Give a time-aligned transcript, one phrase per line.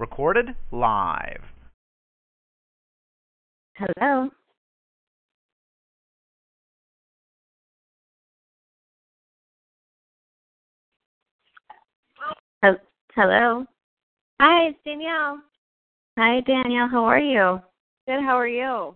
[0.00, 1.42] Recorded live.
[3.76, 4.30] Hello.
[13.14, 13.66] Hello.
[14.40, 15.42] Hi, it's Danielle.
[16.18, 16.88] Hi, Danielle.
[16.88, 17.60] How are you?
[18.08, 18.22] Good.
[18.22, 18.94] How are you?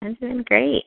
[0.00, 0.84] I'm doing great.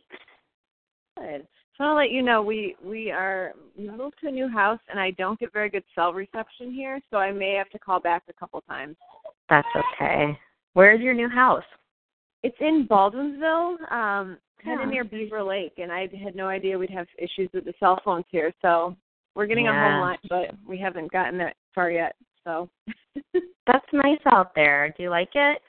[1.20, 1.46] Good.
[1.78, 5.00] So I'll let you know we we are we moved to a new house and
[5.00, 8.24] I don't get very good cell reception here, so I may have to call back
[8.28, 8.96] a couple times.
[9.50, 10.38] That's okay.
[10.74, 11.64] Where's your new house?
[12.44, 14.84] It's in Baldwinsville, um, kind Yeah.
[14.84, 18.00] of near Beaver Lake, and I had no idea we'd have issues with the cell
[18.04, 18.54] phones here.
[18.62, 18.96] So
[19.36, 22.16] we're getting a home line, but we haven't gotten that far yet.
[22.44, 22.70] So
[23.68, 24.94] That's nice out there.
[24.96, 25.62] Do you like it?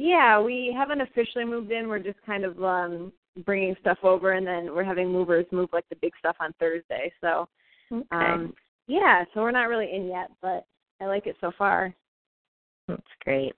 [0.00, 1.88] yeah, we haven't officially moved in.
[1.88, 3.12] We're just kind of um
[3.44, 7.12] bringing stuff over, and then we're having movers move like the big stuff on Thursday.
[7.20, 7.48] So
[7.92, 8.06] Okay.
[8.12, 8.54] um
[8.86, 10.64] yeah, so we're not really in yet, but
[11.00, 11.94] I like it so far.
[12.88, 13.54] That's great.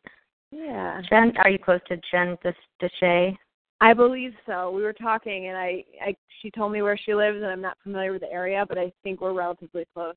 [0.51, 1.01] Yeah.
[1.09, 3.37] Jen, are you close to Jen Des- Deshay?
[3.81, 4.71] I believe so.
[4.73, 7.79] We were talking and I, I she told me where she lives and I'm not
[7.83, 10.17] familiar with the area, but I think we're relatively close.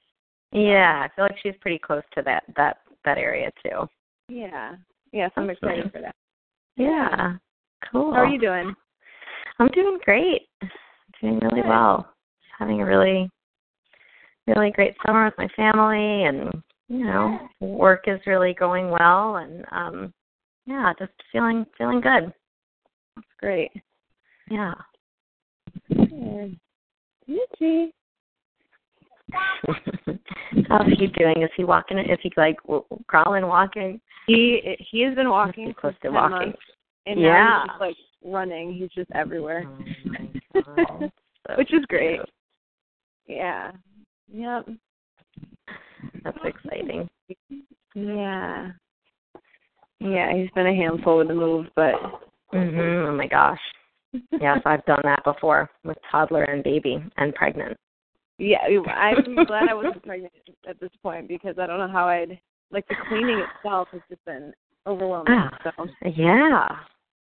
[0.51, 3.87] Yeah, I feel like she's pretty close to that that that area too.
[4.27, 4.75] Yeah.
[5.11, 5.93] Yeah, so I'm That's excited nice.
[5.93, 6.15] for that.
[6.75, 7.33] Yeah.
[7.91, 8.13] Cool.
[8.13, 8.73] How are you doing?
[9.59, 10.41] I'm doing great.
[11.21, 11.69] Doing really Good.
[11.69, 12.13] well.
[12.57, 13.29] Having a really,
[14.47, 19.65] really great summer with my family, and you know, work is really going well, and
[19.71, 20.13] um,
[20.65, 22.33] yeah, just feeling feeling good.
[23.15, 23.71] That's great.
[24.49, 24.73] Yeah.
[25.89, 26.57] Good.
[30.69, 31.41] How's he doing?
[31.41, 31.97] Is he walking?
[31.97, 33.99] Is he like w- crawling, walking?
[34.27, 36.37] He he has been walking He's close to walking.
[36.49, 36.59] months,
[37.05, 37.31] and Yeah.
[37.33, 37.95] now he's just like
[38.33, 38.73] running.
[38.73, 39.65] He's just everywhere,
[40.55, 41.09] Oh.
[41.47, 42.17] So which is great.
[42.17, 42.29] cute.
[43.27, 43.71] Yeah.
[44.31, 44.69] Yep.
[46.23, 47.09] That's exciting.
[47.95, 48.71] Yeah.
[49.99, 51.93] Yeah, he's been a handful with the move, but
[52.53, 53.07] Mhm.
[53.07, 53.61] Oh my gosh.
[54.39, 57.77] Yes, I've done that before with toddler and baby and pregnant.
[58.37, 60.33] Yeah, I'm glad I wasn't pregnant
[60.67, 62.39] at this point because I don't know how I'd
[62.71, 64.53] like the cleaning itself has just been
[64.85, 65.33] overwhelming.
[65.33, 65.57] Ah.
[65.63, 66.67] So Yeah.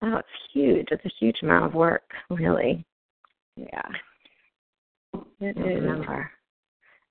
[0.02, 0.88] Oh, it's huge.
[0.90, 2.84] It's a huge amount of work, really.
[3.56, 3.80] yeah,
[5.14, 5.80] I it don't is.
[5.80, 6.30] remember.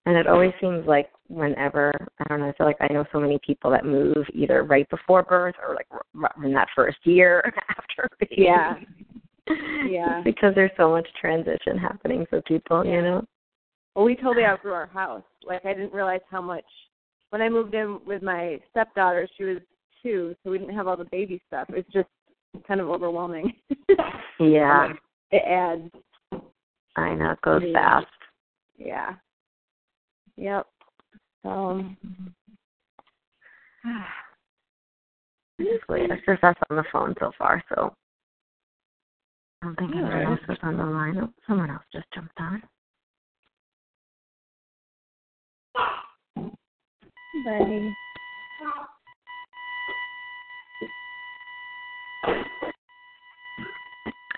[0.06, 3.20] And it always seems like whenever I don't know, I feel like I know so
[3.20, 7.54] many people that move either right before birth or like r- in that first year
[7.70, 8.36] after baby.
[8.38, 8.76] Yeah.
[9.90, 10.22] Yeah.
[10.24, 13.26] because there's so much transition happening for people, you know.
[13.96, 15.24] Well, we totally outgrew our house.
[15.46, 16.64] Like I didn't realize how much
[17.32, 19.28] when I moved in with my stepdaughter.
[19.38, 19.58] She was
[20.02, 21.68] two, so we didn't have all the baby stuff.
[21.70, 22.08] It's just
[22.68, 23.54] kind of overwhelming.
[24.40, 24.94] Yeah.
[25.32, 25.92] it adds.
[26.96, 27.74] I know it goes Yeah.
[27.74, 28.08] fast.
[28.78, 29.14] Yeah.
[30.38, 30.68] Yep.
[31.46, 31.98] Um,
[33.84, 33.90] so.
[35.60, 37.94] Usually it's just us on the phone so far, so
[39.62, 41.18] I don't think anyone else was on the line.
[41.22, 42.64] Oh, someone else just jumped on.
[47.46, 47.96] Buddy.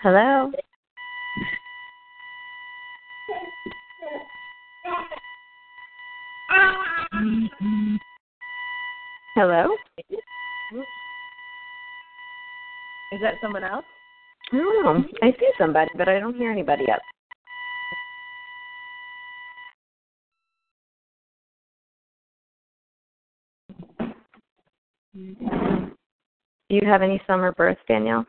[0.01, 0.51] Hello.
[9.35, 9.75] Hello.
[13.11, 13.85] Is that someone else?
[14.51, 15.05] I don't know.
[15.21, 16.99] I see somebody, but I don't hear anybody yet.
[25.15, 28.25] Do you have any summer births, Danielle?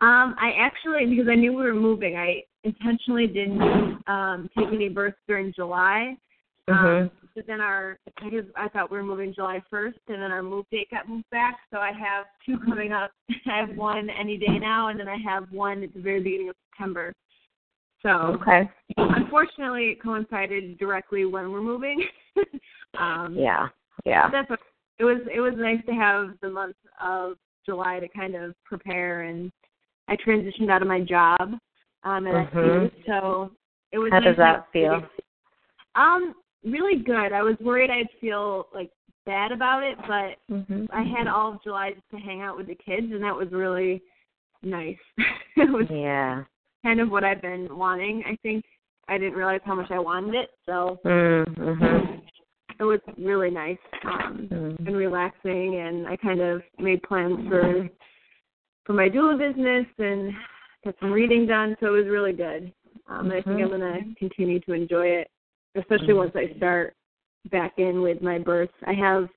[0.00, 3.62] Um, I actually because I knew we were moving, I intentionally didn't
[4.06, 6.16] um take any births during July.
[6.68, 7.02] Mhm.
[7.02, 10.42] Um, but then our because I thought we were moving July first, and then our
[10.42, 11.58] move date got moved back.
[11.70, 13.10] So I have two coming up.
[13.46, 16.48] I have one any day now, and then I have one at the very beginning
[16.48, 17.12] of September.
[18.02, 18.68] So Okay.
[18.96, 22.04] unfortunately, it coincided directly when we're moving.
[22.98, 23.68] um, Yeah.
[24.04, 24.28] Yeah.
[24.30, 24.58] that's what,
[24.98, 25.18] it was.
[25.32, 27.34] It was nice to have the month of
[27.64, 29.52] July to kind of prepare, and
[30.08, 31.40] I transitioned out of my job
[32.04, 32.86] um, at Mhm.
[32.90, 33.52] SU, so
[33.92, 34.10] it was.
[34.10, 35.02] How nice does that feel?
[35.94, 37.32] Um, really good.
[37.32, 38.90] I was worried I'd feel like
[39.26, 40.88] bad about it, but Mhm.
[40.90, 43.50] I had all of July just to hang out with the kids, and that was
[43.52, 44.02] really
[44.62, 44.98] nice.
[45.56, 46.44] it was Yeah.
[46.84, 48.24] kind of what I've been wanting.
[48.26, 48.64] I think
[49.08, 52.22] I didn't realize how much I wanted it, so Mhm.
[52.78, 54.86] it was really nice um, Mhm.
[54.86, 55.76] and relaxing.
[55.76, 57.88] And I kind of made plans for
[58.84, 60.34] for my doula business and
[60.84, 62.72] got some reading done, so it was really good.
[63.06, 63.78] Um, I think I'm Mhm.
[63.78, 65.30] going to continue to enjoy it,
[65.74, 66.18] especially Mhm.
[66.18, 66.94] once I start
[67.50, 68.74] back in with my births.
[68.86, 69.28] I have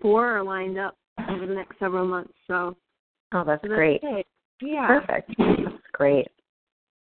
[0.00, 0.96] four lined up
[1.28, 2.76] over the next several months, so
[3.32, 4.26] Oh, that's so that's great.
[4.60, 4.86] Yeah.
[4.86, 5.34] Perfect.
[5.38, 6.28] That's great.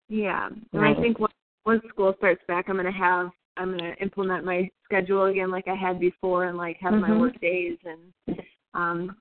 [0.10, 0.48] Yeah.
[0.48, 0.98] And Nice.
[0.98, 1.34] I think once,
[1.66, 5.52] once school starts back, I'm going to have I'm going to implement my schedule again
[5.52, 7.20] like I had before and like have my Mhm.
[7.20, 8.42] work days and
[8.74, 9.20] um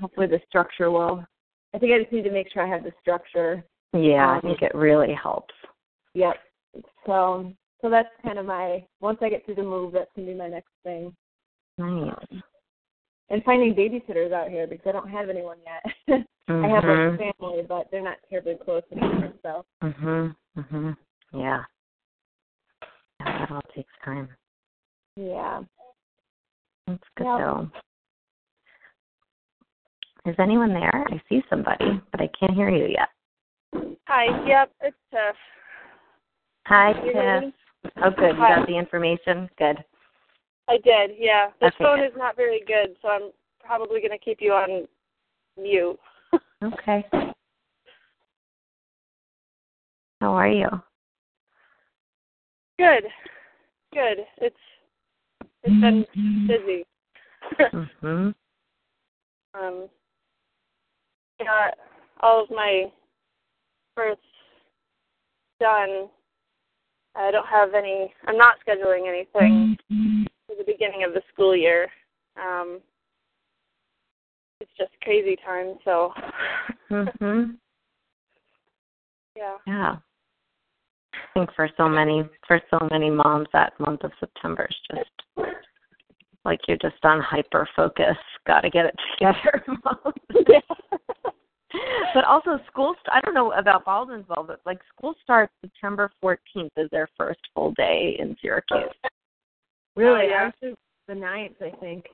[0.00, 1.26] hopefully the structure will
[1.74, 3.64] I think I just need to make sure I have the structure.
[3.92, 5.54] Yeah, I Um, think it really helps.
[6.14, 6.36] Yep.
[7.04, 10.32] So so that's kind of my once I get through the move that's going to
[10.32, 11.14] be my next thing.
[11.78, 12.14] Nice.
[13.28, 16.24] And finding babysitters out here because I don't have anyone yet.
[16.48, 20.34] I have a family but they're not terribly close anymore, so Mhm.
[20.56, 20.96] Mhm.
[21.32, 21.64] Yeah.
[23.20, 24.28] Yeah, that all takes time.
[25.16, 25.62] yeah.
[26.86, 27.38] That's good Yep.
[27.38, 27.70] though.
[30.26, 31.04] Is anyone there?
[31.08, 33.08] I see somebody, but I can't hear you yet.
[34.06, 34.24] Hi.
[34.46, 35.36] Yep, it's Tiff.
[36.66, 37.54] Hi, Tiff.
[38.02, 38.36] Oh, good.
[38.36, 39.48] You got the information.
[39.58, 39.84] Good.
[40.68, 41.12] I did.
[41.18, 41.50] Yeah.
[41.60, 42.06] This Okay, phone good.
[42.06, 43.30] is not very good, so I'm
[43.64, 44.86] probably going to keep you on
[45.60, 45.98] mute.
[46.62, 47.04] Okay.
[50.20, 50.68] How are you?
[52.78, 53.04] Good.
[53.92, 54.18] Good.
[54.38, 54.56] It's
[55.62, 56.06] it's been
[56.46, 56.84] busy.
[58.02, 58.34] Mhm.
[59.54, 59.88] um,
[61.38, 61.74] got
[62.20, 62.90] all of my
[63.94, 64.20] births
[65.60, 66.08] done.
[67.16, 68.12] I don't have any.
[68.26, 69.76] I'm not scheduling anything
[70.46, 71.88] for the beginning of the school year.
[72.36, 72.80] Um,
[74.60, 75.78] it's just crazy time.
[75.84, 76.12] So,
[76.90, 77.56] Mhm.
[79.36, 79.56] yeah.
[79.66, 79.96] Yeah.
[81.14, 85.10] I think for so many for so many moms that month of September is just
[86.44, 88.16] like you're just on hyper focus.
[88.46, 89.64] Got to get it together.
[89.84, 90.12] mom.
[92.14, 96.70] but also school st- I don't know about Baldwinsville, but like school starts September 14th
[96.76, 98.90] is their first full day in Syracuse.
[99.96, 100.50] Really, Oh, yeah.
[100.62, 100.76] ours
[101.08, 102.04] the ninth, I think.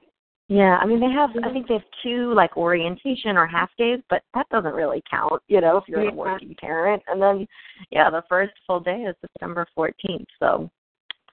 [0.49, 4.01] Yeah, I mean they have I think they have two like orientation or half days,
[4.11, 6.11] but that doesn't really count, you know, if you're Yeah.
[6.11, 7.03] a working parent.
[7.07, 7.47] And then
[7.91, 10.27] yeah, the first full day is September 14th.
[10.39, 10.71] So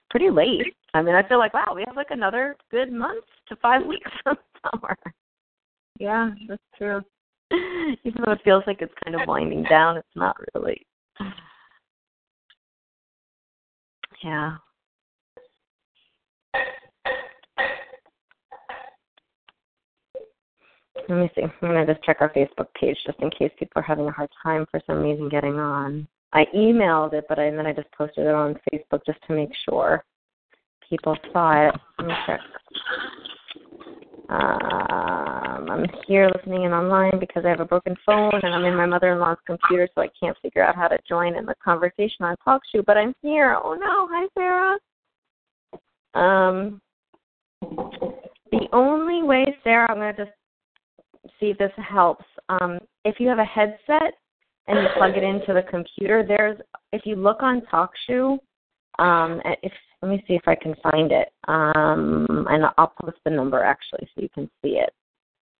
[0.08, 0.74] pretty late.
[0.94, 4.10] I mean, I feel like wow, we have like another good month to 5 weeks
[4.26, 4.38] of
[4.72, 4.96] summer.
[5.98, 7.02] Yeah, that's true.
[8.04, 10.86] Even though it feels like it's kind of winding down, it's not really.
[14.22, 14.56] Yeah.
[21.08, 21.42] Let me see.
[21.42, 24.28] I'm gonna just check our Facebook page just in case people are having a hard
[24.42, 26.06] time for some reason getting on.
[26.32, 29.34] I emailed it, but I, and then I just posted it on Facebook just to
[29.34, 30.04] make sure
[30.88, 31.74] people saw it.
[31.98, 32.40] Let me check.
[34.30, 38.76] Um, I'm here listening in online because I have a broken phone and I'm in
[38.76, 42.36] my mother-in-law's computer, so I can't figure out how to join in the conversation on
[42.46, 42.84] TalkShoe.
[42.86, 43.58] But I'm here.
[43.60, 44.08] Oh no!
[44.08, 44.78] Hi, Sarah.
[46.14, 46.80] Um,
[48.52, 50.30] the only way, Sarah, I'm gonna just
[51.40, 52.24] see if this helps.
[52.48, 54.14] Um, if you have a headset
[54.68, 56.58] and you plug it into the computer, there's
[56.92, 58.38] if you look on TalkShoe,
[59.00, 61.28] um, if let me see if I can find it.
[61.48, 64.92] Um, and I'll post the number actually so you can see it.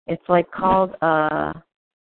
[0.06, 1.52] It's like called a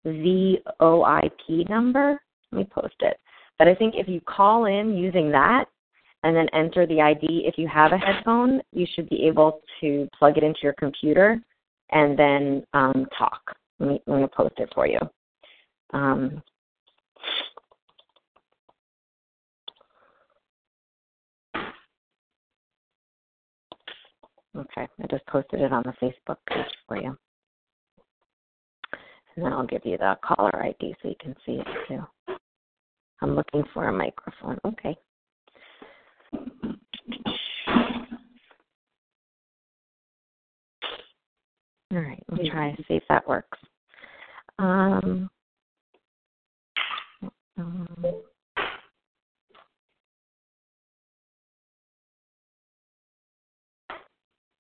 [0.06, 2.20] VoIP number.
[2.50, 3.18] Let me post it.
[3.58, 5.66] But I think if you call in using that
[6.24, 10.08] and then enter the ID, if you have a headphone, you should be able to
[10.18, 11.40] plug it into your computer
[11.90, 13.40] and then um, talk.
[13.78, 14.98] Let me, let me post it for you.
[15.92, 16.42] Um,
[24.56, 27.16] okay, I just posted it on the Facebook page for you.
[29.36, 32.04] And then I'll give you the caller ID so you can see it too.
[33.20, 34.58] I'm looking for a microphone.
[34.64, 34.96] Okay.
[41.92, 43.58] All right, we'll try and see if that works.
[44.58, 45.30] Um,
[47.56, 48.14] um,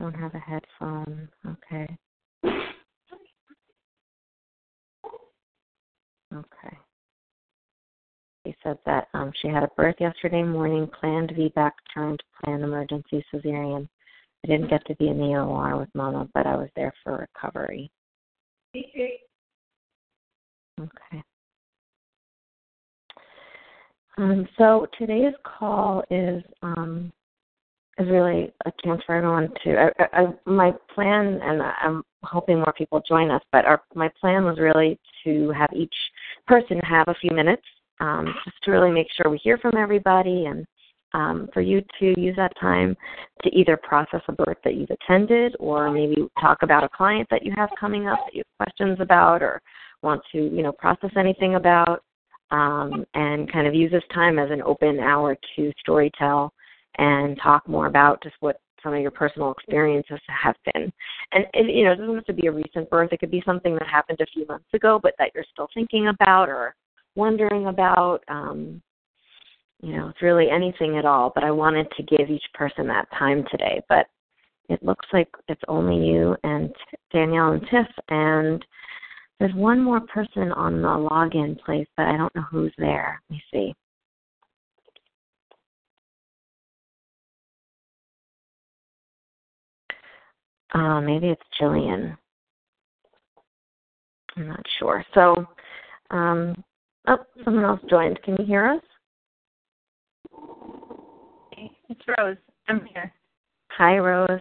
[0.00, 1.28] don't have a headphone.
[1.46, 1.96] Okay.
[6.34, 6.76] Okay.
[8.46, 13.24] Okay, said that um, she had a birth yesterday morning, planned VBAC turned planned emergency
[13.32, 13.88] cesarean.
[14.44, 17.16] I didn't get to be in the OR with Mama, but I was there for
[17.16, 17.90] recovery.
[20.78, 21.22] Okay.
[24.18, 27.12] Um, so today's call is um,
[27.98, 29.90] is really a chance for everyone to.
[29.98, 34.44] I, I, my plan, and I'm hoping more people join us, but our my plan
[34.44, 35.94] was really to have each
[36.46, 37.62] person have a few minutes,
[38.00, 40.66] um, just to really make sure we hear from everybody, and
[41.12, 42.96] um, for you to use that time
[43.42, 47.44] to either process a birth that you've attended, or maybe talk about a client that
[47.44, 49.62] you have coming up that you have questions about, or
[50.02, 52.02] want to you know process anything about
[52.50, 56.50] um, and kind of use this time as an open hour to storytell
[56.98, 60.92] and talk more about just what some of your personal experiences have been.
[61.32, 63.12] And it, you know, it doesn't have to be a recent birth.
[63.12, 66.08] It could be something that happened a few months ago, but that you're still thinking
[66.08, 66.74] about or
[67.16, 68.20] wondering about.
[68.28, 68.82] Um,
[69.82, 71.32] you know, it's really anything at all.
[71.34, 73.82] But I wanted to give each person that time today.
[73.88, 74.06] But
[74.68, 76.74] it looks like it's only you and
[77.12, 78.64] Danielle and Tiff, and
[79.38, 83.20] there's one more person on the login place, but I don't know who's there.
[83.28, 83.74] Let me see.
[90.74, 92.16] Uh, maybe it's Jillian.
[94.36, 95.04] I'm not sure.
[95.14, 95.46] So,
[96.10, 96.54] um,
[97.06, 98.20] oh, someone else joined.
[98.22, 98.80] Can you hear us?
[101.88, 102.36] It's Rose.
[102.68, 103.12] I'm here.
[103.78, 104.40] Hi, Rose.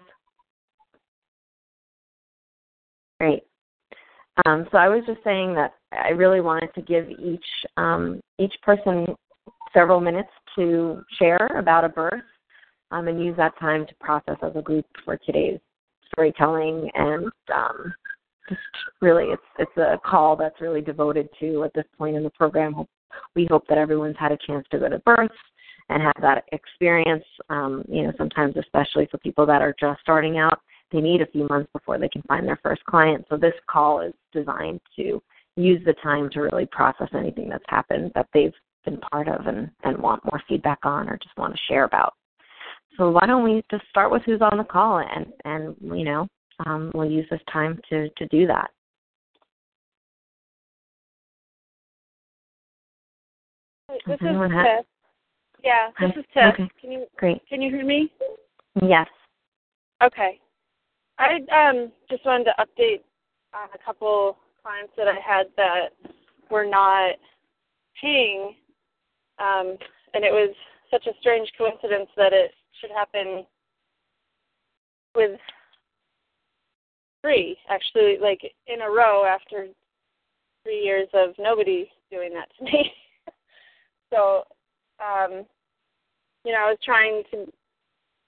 [3.19, 3.43] Great.
[4.45, 7.45] Um, so I was just saying that I really wanted to give each
[7.77, 9.05] um, each person
[9.71, 12.23] several minutes to share about a birth
[12.89, 15.59] um, and use that time to process as a group for today's
[16.13, 17.93] storytelling and um,
[18.49, 18.61] just
[19.01, 22.85] really it's it's a call that's really devoted to at this point in the program.
[23.35, 25.31] We hope that everyone's had a chance to go to birth
[25.89, 27.23] and have that experience.
[27.49, 30.59] Um, you know, sometimes especially for people that are just starting out,
[30.91, 33.25] they need a few months before they can find their first client.
[33.29, 35.21] So this call is designed to
[35.55, 38.53] use the time to really process anything that's happened that they've
[38.85, 42.13] been part of and, and want more feedback on or just want to share about.
[42.97, 46.27] So why don't we just start with who's on the call and and you know
[46.65, 48.69] um, we'll use this time to to do that.
[54.07, 54.85] This is Tiff.
[55.63, 56.19] Yeah, this Hi.
[56.19, 56.53] is Tiff.
[56.53, 56.69] Okay.
[56.79, 57.41] Can you Great.
[57.47, 58.11] Can you hear me?
[58.81, 59.07] Yes.
[60.03, 60.39] Okay.
[61.17, 63.01] I um just wanted to update
[63.53, 65.89] on a couple clients that I had that
[66.49, 67.15] were not
[67.99, 68.55] paying,
[69.39, 69.77] um,
[70.13, 70.53] and it was
[70.91, 73.45] such a strange coincidence that it should happen
[75.15, 75.39] with
[77.21, 79.67] three actually like in a row after
[80.63, 82.91] three years of nobody doing that to me
[84.13, 84.43] so
[84.99, 85.45] um
[86.43, 87.45] you know i was trying to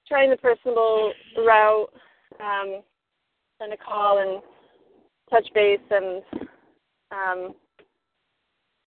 [0.08, 1.90] trying the personable route
[2.40, 2.82] um
[3.60, 4.42] send a call and
[5.30, 6.24] touch base and
[7.12, 7.54] um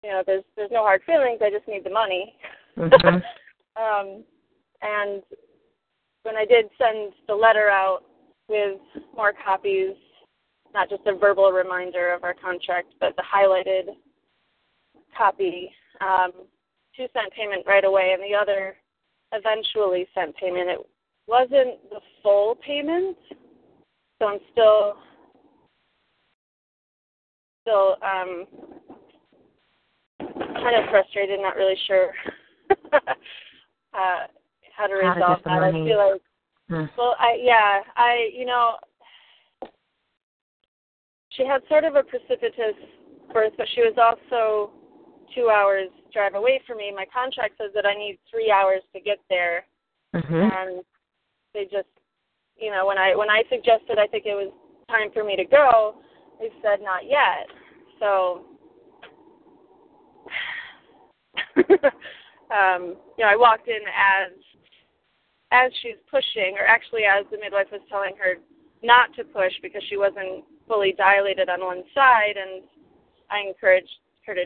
[0.04, 2.34] you know there's there's no hard feelings i just need the money
[2.78, 3.82] mm-hmm.
[3.82, 4.24] um
[4.82, 5.24] and
[6.24, 8.02] when I did send the letter out
[8.50, 8.80] with
[9.16, 9.96] more copies,
[10.74, 13.96] not just a verbal reminder of our contract, but the highlighted
[15.18, 16.32] copy, um,
[16.96, 18.76] two sent payment right away, and the other
[19.32, 20.70] eventually sent payment.
[20.70, 20.80] It
[21.28, 23.18] wasn't the full payment,
[24.20, 24.98] so I'm still
[27.62, 28.46] still um,
[30.20, 32.12] kind of frustrated, not really sure.
[33.94, 34.28] uh,
[34.78, 35.64] how to resolve that.
[35.64, 36.22] I feel like,
[36.70, 36.86] hmm.
[36.98, 38.76] well, I yeah, I you know,
[41.32, 42.78] she had sort of a precipitous
[43.34, 44.72] birth, but she was also
[45.36, 46.94] two hours drive away from me.
[46.96, 49.66] My contract says that I need three hours to get there,
[50.16, 50.34] mm-hmm.
[50.34, 50.84] and
[51.54, 51.90] they just,
[52.58, 54.54] you know, when I when I suggested I think it was
[54.90, 55.96] time for me to go,
[56.40, 57.48] they said not yet.
[58.00, 58.46] So.
[62.52, 64.32] um, you know, I walked in as
[65.52, 68.36] as she's pushing, or actually as the midwife was telling her
[68.84, 72.64] not to push because she wasn't fully dilated on one side, and
[73.32, 73.90] I encouraged
[74.26, 74.46] her to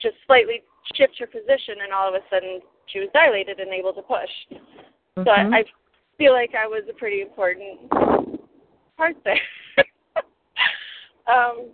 [0.00, 0.62] just slightly
[0.94, 4.30] shift her position, and all of a sudden she was dilated and able to push.
[5.16, 5.22] Mm-hmm.
[5.24, 5.64] So I, I
[6.18, 7.90] feel like I was a pretty important
[8.96, 9.40] part there.
[11.26, 11.70] um,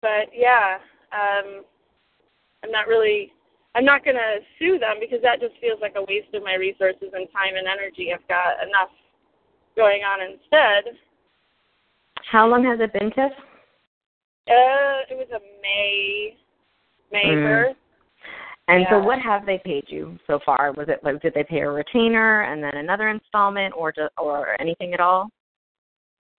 [0.00, 0.78] but yeah,
[1.12, 1.64] um,
[2.62, 3.32] I'm not really
[3.78, 6.54] I'm not going to sue them because that just feels like a waste of my
[6.54, 8.12] resources and time and energy.
[8.12, 8.90] I've got enough
[9.76, 10.98] going on instead.
[12.28, 13.30] How long has it been, Tiff?
[14.50, 16.36] Uh, it was a May
[17.12, 17.44] May Mm.
[17.44, 17.76] birth.
[18.66, 20.72] And so, what have they paid you so far?
[20.72, 24.60] Was it like did they pay a retainer and then another installment, or just, or
[24.60, 25.30] anything at all?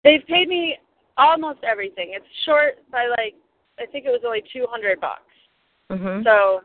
[0.04, 0.78] They've paid me
[1.18, 2.12] almost everything.
[2.14, 3.36] It's short by like
[3.80, 5.24] I think it was only two hundred bucks.
[5.90, 6.24] Mhm.
[6.24, 6.64] So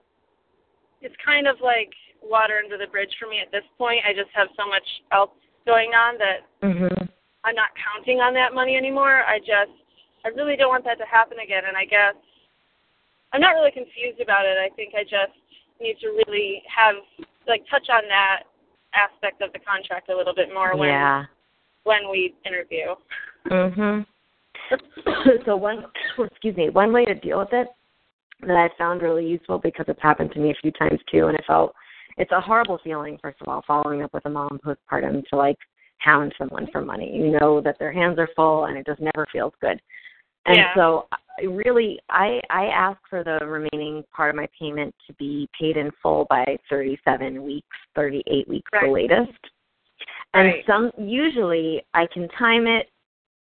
[1.05, 1.93] it's kind of like
[2.25, 4.01] water under the bridge for me at this point.
[4.09, 4.83] I just have so much
[5.13, 5.31] else
[5.67, 7.09] going on that Mhm.
[7.45, 9.23] I'm not counting on that money anymore.
[9.29, 9.73] I just
[10.25, 12.15] I really don't want that to happen again and I guess
[13.33, 14.57] I'm not really confused about it.
[14.57, 15.37] I think I just
[15.81, 16.97] need to really have
[17.47, 18.45] like touch on that
[18.95, 21.27] aspect of the contract a little bit more when Yeah.
[21.83, 22.97] when we interview.
[23.45, 24.07] Mhm.
[25.45, 25.85] so one,
[26.19, 27.69] excuse me, one way to deal with it
[28.47, 31.37] that I found really useful because it's happened to me a few times too, and
[31.37, 31.75] I felt
[32.17, 33.19] it's a horrible feeling.
[33.21, 35.59] First of all, following up with a mom postpartum to like
[35.99, 37.11] hound someone for money.
[37.15, 39.81] You know that their hands are full, and it just never feels good.
[40.47, 40.75] And Yeah.
[40.75, 41.09] so,
[41.39, 45.77] I really, I I ask for the remaining part of my payment to be paid
[45.77, 49.33] in full by 37 weeks, 38 weeks the latest.
[50.35, 50.67] And Right.
[50.67, 52.91] some usually I can time it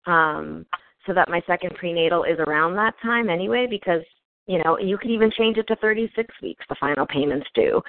[0.07, 0.67] um
[1.07, 4.03] so that my second prenatal is around that time anyway because
[4.49, 7.81] you know you could even change it to 36 weeks the final payments due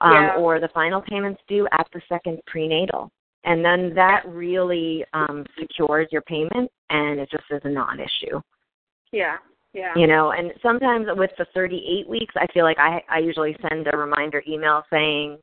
[0.00, 0.34] um Yeah.
[0.38, 3.10] or the final payments due at the second prenatal
[3.44, 8.40] and then that really um secures your payment and it just is a non-issue
[9.10, 9.38] Yeah.
[9.72, 9.92] Yeah.
[9.96, 13.88] you know and sometimes with the 38 weeks i feel like i i usually send
[13.92, 15.38] a reminder email saying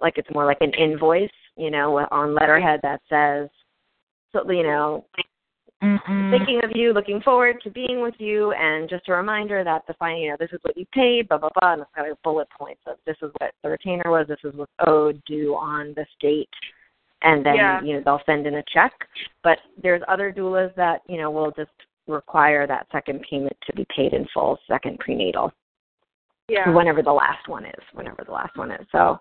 [0.00, 3.48] like it's more like an invoice you know on letterhead that says
[4.32, 5.06] so you know
[6.30, 9.94] thinking of you looking forward to being with you and just a reminder that the
[9.94, 12.22] fine you know this is what you paid blah blah blah and it's got like
[12.22, 15.92] bullet points of this is what the retainer was this is what's owed due on
[15.94, 16.48] this date
[17.22, 17.82] and then Yeah.
[17.82, 18.92] you know they'll send in a check
[19.42, 21.70] but there's other doulas that you know will just
[22.06, 25.52] require that second payment to be paid in full second prenatal
[26.48, 26.70] Yeah.
[26.70, 29.18] whenever the last one is whenever the last one is so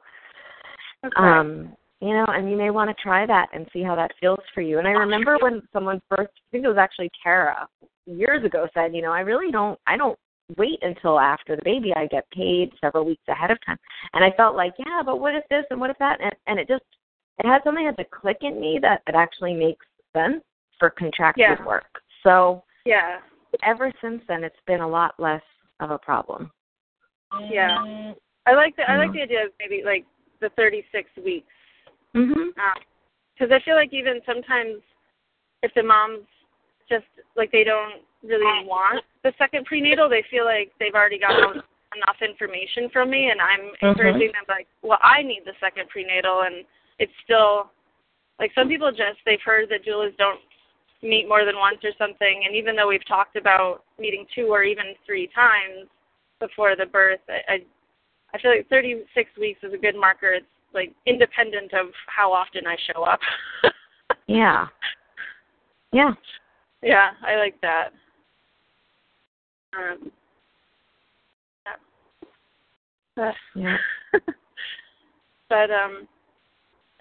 [1.06, 1.14] Okay.
[1.18, 4.40] um you know and you may want to try that and see how that feels
[4.54, 7.66] for you and i remember when someone first i think it was actually tara
[8.06, 10.20] years ago said you know i really don't i don't
[10.58, 13.78] wait until after the baby i get paid several weeks ahead of time
[14.14, 16.60] and i felt like yeah but what if this and what if that and, and
[16.60, 16.84] it just
[17.40, 19.86] it had something had to click in me that it actually makes
[20.16, 20.44] sense
[20.78, 21.66] for contracted Yeah.
[21.66, 23.20] work so yeah.
[23.64, 25.42] ever since then it's been a lot less
[25.80, 26.52] of a problem
[27.50, 27.78] Yeah.
[28.46, 29.14] I like the I like Mhm.
[29.14, 30.06] the idea of maybe like
[30.42, 31.48] the 36 weeks
[32.16, 32.52] mhm
[33.34, 34.82] because I feel like even sometimes
[35.64, 36.26] if the moms
[36.90, 41.62] just like they don't really want the second prenatal, they feel like they've already gotten
[41.96, 46.42] enough information from me, and I'm encouraging them like, well, I need the second prenatal,
[46.42, 46.66] and
[47.00, 47.72] it's still
[48.40, 50.40] like some people just they've heard that doulas don't
[51.02, 54.64] meet more than once or something, and even though we've talked about meeting two or
[54.64, 55.88] even three times
[56.40, 57.58] before the birth, I, I
[58.36, 60.34] I feel like 36 weeks is a good marker.
[60.34, 63.20] It's like independent of how often I show up.
[64.28, 64.68] yeah
[65.92, 66.14] yeah
[66.84, 67.90] yeah, I like that.
[69.78, 70.12] Um,
[73.18, 73.32] yeah.
[73.56, 73.78] yeah
[75.50, 76.08] but um,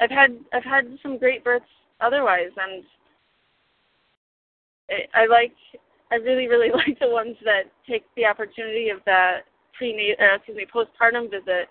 [0.01, 1.65] I've had I've had some great births
[2.01, 2.85] otherwise, and
[4.89, 5.55] I, I like
[6.13, 9.41] I really really like the ones that take the opportunity of that
[9.77, 11.69] prenatal uh, excuse me postpartum visit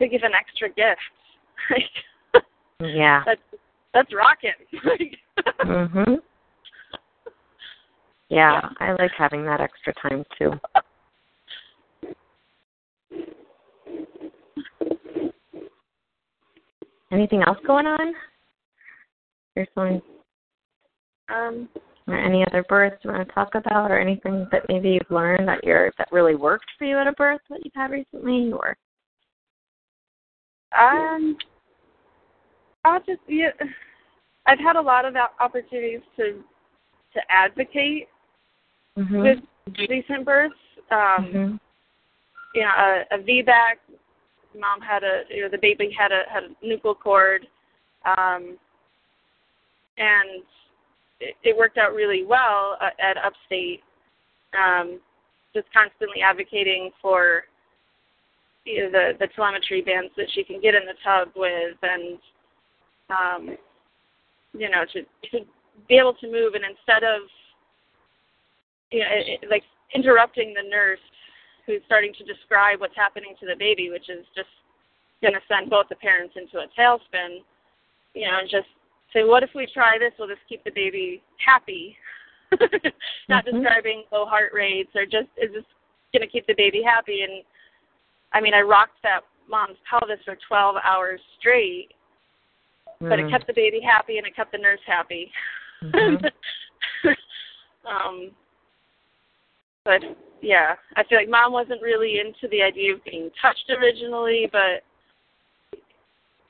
[0.00, 1.00] to give an extra gift.
[1.70, 2.44] Like
[2.80, 3.40] yeah that's
[3.92, 4.50] that's rocking.
[5.64, 6.18] Mhm.
[8.28, 10.50] Yeah, I like having that extra time too.
[17.12, 18.14] Anything else going on?
[19.54, 20.02] There's something
[21.32, 21.68] um,
[22.06, 25.48] or any other births you want to talk about or anything that maybe you've learned
[25.48, 28.76] that you're that really worked for you at a birth that you've had recently or
[30.78, 31.36] Um,
[32.84, 33.50] I'll just yeah,
[34.46, 36.42] I've had a lot of opportunities to
[37.14, 38.08] to advocate
[38.98, 39.38] mhm with
[39.88, 40.54] recent births.
[40.90, 40.98] Um,
[41.32, 41.60] mhm
[42.54, 43.76] You know, a, a VBAC.
[44.56, 47.46] Mom had a you know the baby had a had a nuchal cord,
[48.04, 48.56] um,
[49.98, 50.44] and
[51.20, 53.82] it, it worked out really well at, at Upstate.
[54.56, 55.00] Um,
[55.54, 57.44] just constantly advocating for
[58.64, 62.18] you know, the the telemetry bands that she can get in the tub with, and
[63.10, 63.56] um,
[64.52, 65.44] you know to to
[65.88, 67.22] be able to move, and instead of
[68.90, 69.62] you know it, it, like
[69.94, 70.98] interrupting the nurse
[71.66, 74.48] who's starting to describe what's happening to the baby, which is just
[75.22, 77.38] going to send both the parents into a tailspin.
[78.14, 78.68] You know, and just
[79.12, 80.12] say, what if we try this?
[80.18, 81.96] We'll this keep the baby happy?
[83.28, 83.52] Not Mhm.
[83.52, 85.64] describing low heart rates or just is this
[86.12, 87.22] going to keep the baby happy.
[87.22, 87.42] And
[88.34, 91.92] I mean, I rocked that mom's pelvis for 12 hours straight,
[93.00, 93.30] but it Mm.
[93.30, 95.32] kept the baby happy and it kept the nurse happy.
[95.82, 96.32] Mhm.
[97.86, 98.34] um,
[99.84, 100.02] but
[100.40, 104.82] yeah, I feel like mom wasn't really into the idea of being touched originally, but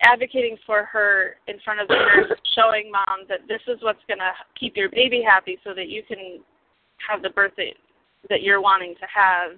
[0.03, 4.19] advocating for her in front of the nurse, showing mom that this is what's going
[4.19, 6.41] to keep your baby happy so that you can
[7.09, 7.75] have the birth that,
[8.31, 9.53] that you're wanting to have.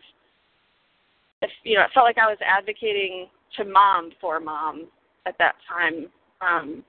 [1.65, 4.89] You know, it felt like I was advocating to mom for mom
[5.27, 6.07] at that time.
[6.41, 6.85] Um,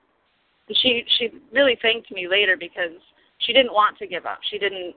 [0.72, 2.96] she she really thanked me later because
[3.38, 4.38] she didn't want to give up.
[4.50, 4.94] She didn't,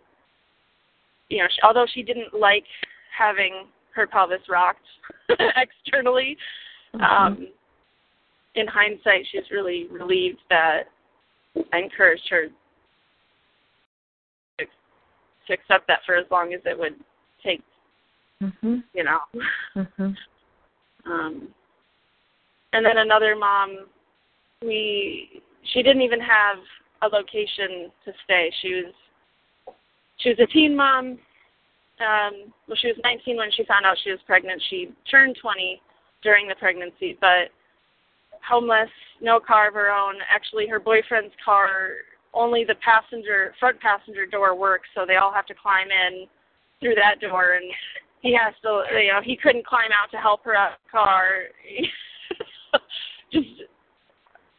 [1.29, 2.65] you know, she, although she didn't like
[3.17, 4.85] having her pelvis rocked
[5.29, 6.37] externally.
[6.93, 7.47] Um,
[8.55, 10.83] in hindsight, she's really relieved that
[11.73, 12.47] I encouraged her
[14.59, 14.65] to,
[15.47, 16.95] to accept that for as long as it would
[17.43, 17.61] take,
[18.41, 18.83] Mhm.
[18.93, 19.19] you know.
[19.75, 20.17] Mhm.
[21.05, 21.53] Um,
[22.73, 23.87] and then another mom,
[24.61, 26.57] we she didn't even have
[27.03, 28.51] a location to stay.
[28.61, 28.93] She was
[30.17, 31.19] she was a teen mom.
[31.99, 34.61] Um, well, she was 19 when she found out she was pregnant.
[34.69, 35.79] She turned 20
[36.23, 37.49] during the pregnancy, but
[38.47, 38.89] homeless,
[39.21, 40.15] no car of her own.
[40.27, 41.91] Actually, her boyfriend's car
[42.33, 46.27] only the passenger front passenger door works, so they all have to climb in
[46.79, 47.71] through that door, and
[48.21, 50.91] he has to, you know, he couldn't climb out to help her out of the
[50.91, 51.43] car.
[53.33, 53.47] Just,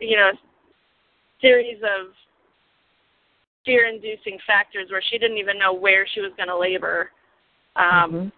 [0.00, 0.30] you know,
[1.40, 2.12] series of
[3.64, 7.12] fear-inducing factors where she didn't even know where she was going to labor,
[7.76, 8.32] um, Mhm.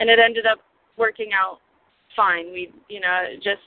[0.00, 0.58] and it ended up
[0.96, 1.60] working out
[2.16, 2.52] fine.
[2.52, 3.62] We, you know, just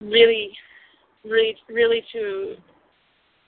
[0.00, 0.56] really,
[1.24, 2.56] really, really to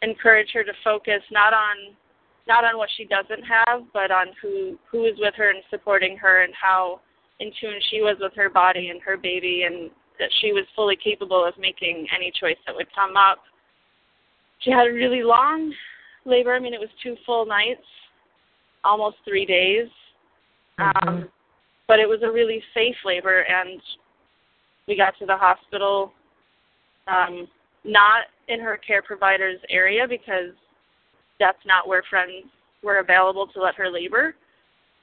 [0.02, 1.96] encourage her to focus not on
[2.46, 6.16] not on what she doesn't have, but on who who is with her and supporting
[6.16, 7.00] her and how
[7.40, 10.96] in tune she was with her body and her baby and that she was fully
[11.02, 13.38] capable of making any choice that would come up.
[14.60, 15.72] She had a really long
[16.24, 16.54] labor.
[16.54, 17.82] I mean, it was two full nights,
[18.84, 19.88] almost three days.
[20.78, 21.28] Um,
[21.88, 23.80] but it was a really safe labor, and
[24.88, 26.12] we got to the hospital
[27.06, 27.46] um,
[27.84, 30.54] not in her care provider's area because
[31.40, 32.46] that's not where friends
[32.82, 34.34] were available to let her labor.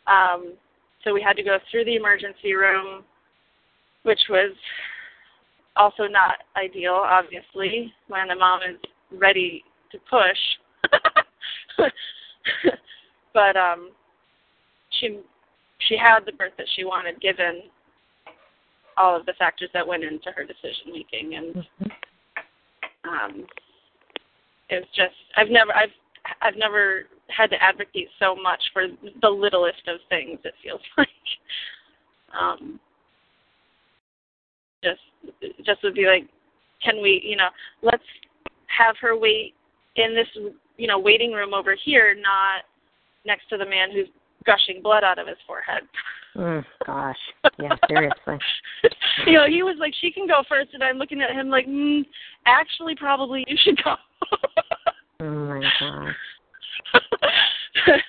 [0.08, 0.54] Um,
[1.04, 3.04] so we had to go through the emergency room,
[4.04, 4.52] which was
[5.76, 8.78] also not ideal, obviously, when the mom is
[9.12, 10.38] ready to push.
[13.34, 13.91] but um,
[15.00, 15.20] she
[15.88, 17.63] she had the birth that she wanted, given
[18.98, 21.56] all of the factors that went into her decision making, and
[23.06, 23.48] um,
[24.70, 25.89] it was just I've never I've
[26.41, 27.03] I've never
[27.36, 28.84] had to advocate so much for
[29.21, 30.39] the littlest of things.
[30.43, 31.07] It feels like.
[32.39, 32.79] Um,
[34.84, 35.01] just
[35.65, 36.27] just would be like,
[36.84, 37.49] can we, you know,
[37.81, 38.03] let's
[38.67, 39.53] have her wait
[39.95, 40.27] in this,
[40.77, 42.63] you know, waiting room over here, not
[43.25, 44.07] next to the man who's
[44.45, 45.84] gushing blood out of his forehead.
[46.36, 47.17] Mm, gosh.
[47.60, 48.39] Yeah, seriously.
[49.27, 51.67] you know, he was like, she can go first, and I'm looking at him like,
[51.67, 52.03] mm,
[52.47, 53.95] actually, probably you should go.
[55.21, 56.15] Oh my gosh.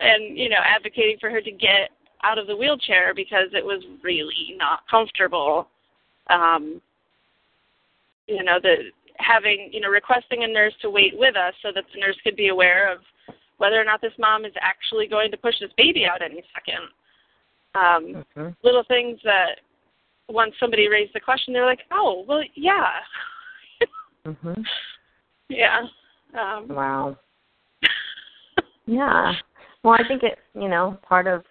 [0.00, 1.90] and you know, advocating for her to get
[2.24, 5.68] out of the wheelchair because it was really not comfortable.
[6.28, 6.80] Um,
[8.26, 11.84] you know, the having you know requesting a nurse to wait with us so that
[11.94, 12.98] the nurse could be aware of
[13.58, 16.88] whether or not this mom is actually going to push this baby out any second.
[17.74, 18.56] Um, Mhm.
[18.64, 19.60] little things that
[20.28, 23.02] once somebody raised the question, they're like, "Oh, well, yeah,
[24.26, 24.66] Mhm.
[25.56, 25.80] Yeah."
[26.38, 27.16] Um, Wow.
[28.86, 29.32] Yeah.
[29.84, 31.44] Well, I think it, you know, part of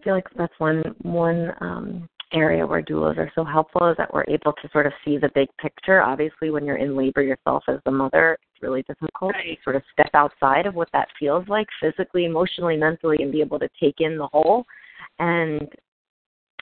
[0.00, 4.12] I feel like that's one one um area where doulas are so helpful is that
[4.12, 6.02] we're able to sort of see the big picture.
[6.02, 9.56] Obviously, when you're in labor yourself as the mother, it's really difficult Right.
[9.56, 13.40] to sort of step outside of what that feels like physically, emotionally, mentally, and be
[13.40, 14.64] able to take in the whole.
[15.18, 15.68] And,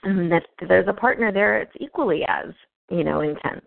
[0.03, 2.53] and that there's a partner there, it's equally as
[2.89, 3.65] you know intense.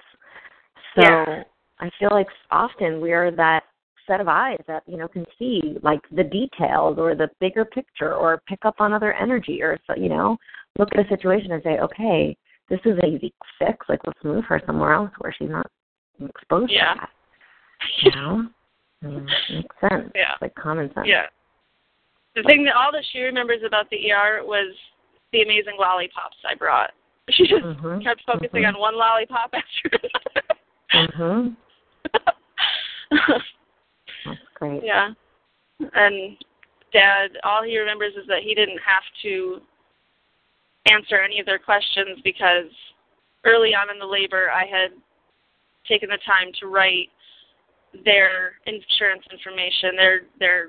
[0.95, 1.43] So Yeah.
[1.81, 3.65] I feel like often we are that
[4.07, 8.15] set of eyes that you know can see like the details or the bigger picture
[8.15, 10.37] or pick up on other energy or so you know
[10.79, 12.37] look at a situation and say okay
[12.69, 15.67] this is a easy fix like let's move her somewhere else where she's not
[16.25, 16.95] exposed Yeah.
[16.95, 17.11] to that
[18.03, 18.49] you know
[19.05, 20.33] mm, makes sense Yeah.
[20.33, 21.27] It's like common sense Yeah.
[22.37, 24.75] The thing that all that she remembers about the ER was
[25.33, 26.91] the amazing lollipops I brought.
[27.31, 28.69] She just Mhm, kept focusing mhm.
[28.75, 29.99] on one lollipop after
[30.95, 31.57] mhm another.
[33.11, 35.11] That's great yeah.
[35.95, 36.37] And
[36.93, 39.61] dad, all he remembers is that he didn't have to
[40.87, 42.71] answer any of their questions because
[43.45, 44.91] early on in the labor, I had
[45.89, 47.09] taken the time to write
[48.05, 50.69] their insurance information, their their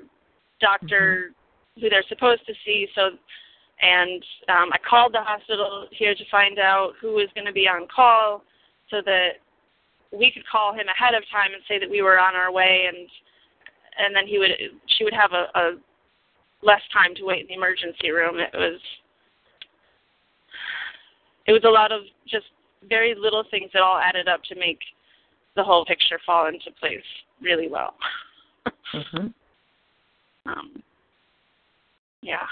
[0.60, 1.80] doctor mm-hmm.
[1.80, 2.86] who they're supposed to see.
[2.94, 3.10] So,
[3.80, 7.68] and um, I called the hospital here to find out who was going to be
[7.68, 8.42] on call,
[8.90, 9.40] so that
[10.12, 12.86] we could call him ahead of time and say that we were on our way,
[12.88, 13.08] and
[13.98, 14.50] and then he would
[14.86, 15.72] she would have a, a
[16.62, 18.38] less time to wait in the emergency room.
[18.38, 18.80] It was
[21.46, 22.46] it was a lot of just
[22.88, 24.78] very little things that all added up to make
[25.56, 27.02] the whole picture fall into place
[27.40, 27.94] really well.
[28.94, 29.26] mm-hmm.
[30.46, 30.82] um,
[32.22, 32.46] yeah.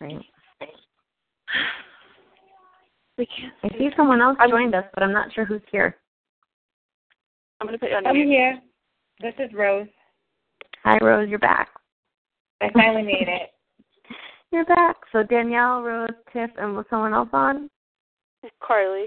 [0.00, 0.24] Right.
[3.16, 3.52] We can't.
[3.62, 5.96] I see someone else I'm, joined us, but I'm not sure who's here.
[7.60, 8.28] I'm going to put you on I'm mute.
[8.28, 8.60] here.
[9.20, 9.86] This is Rose.
[10.82, 11.28] Hi, Rose.
[11.28, 11.68] You're back.
[12.60, 13.50] I finally made it.
[14.52, 14.96] You're back.
[15.12, 17.70] So Danielle, Rose, Tiff, and was someone else on?
[18.62, 19.06] Carly.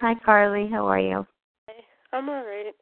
[0.00, 0.68] Hi, Carly.
[0.70, 1.26] How are you?
[2.12, 2.74] I'm all right.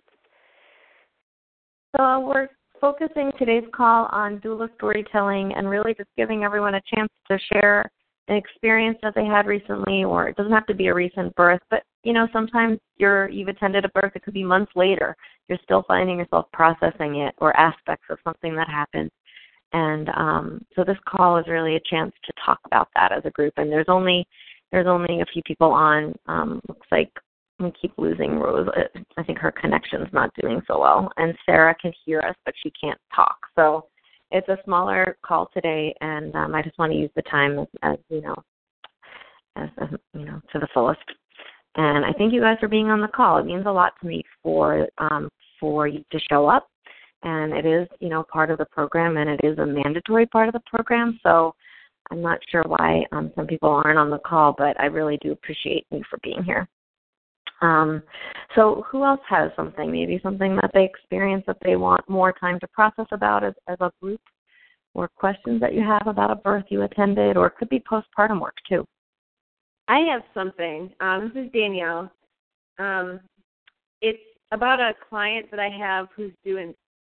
[1.96, 2.48] So we're
[2.80, 7.90] focusing today's call on doula storytelling and really just giving everyone a chance to share
[8.28, 11.60] an experience that they had recently, or it doesn't have to be a recent birth,
[11.70, 14.12] but you know sometimes you're you've attended a birth.
[14.14, 15.16] It could be months later.
[15.48, 19.10] You're still finding yourself processing it or aspects of something that happened.
[19.72, 23.30] And um, so this call is really a chance to talk about that as a
[23.30, 23.54] group.
[23.56, 24.26] And there's only
[24.72, 26.14] there's only a few people on.
[26.26, 27.10] Um, looks like
[27.58, 28.68] we keep losing Rose.
[29.16, 31.10] I think her connection's not doing so well.
[31.16, 33.36] And Sarah can hear us, but she can't talk.
[33.56, 33.86] So
[34.30, 37.66] it's a smaller call today, and um, I just want to use the time as,
[37.82, 38.34] as you know,
[39.56, 41.00] as, as you know, to the fullest.
[41.76, 43.38] And I thank you guys for being on the call.
[43.38, 45.28] It means a lot to me for um,
[45.60, 46.68] for you to show up,
[47.22, 50.48] and it is you know part of the program, and it is a mandatory part
[50.48, 51.18] of the program.
[51.22, 51.54] So
[52.10, 55.32] I'm not sure why um, some people aren't on the call, but I really do
[55.32, 56.68] appreciate you for being here.
[57.60, 58.02] Um,
[58.54, 59.90] so, who else has something?
[59.90, 63.76] Maybe something that they experience that they want more time to process about as, as
[63.80, 64.20] a group,
[64.94, 68.40] or questions that you have about a birth you attended, or it could be postpartum
[68.40, 68.84] work too.
[69.88, 70.90] I have something.
[71.00, 72.10] Um, this is Danielle.
[72.78, 73.20] Um,
[74.02, 76.74] it's about a client that I have who's due in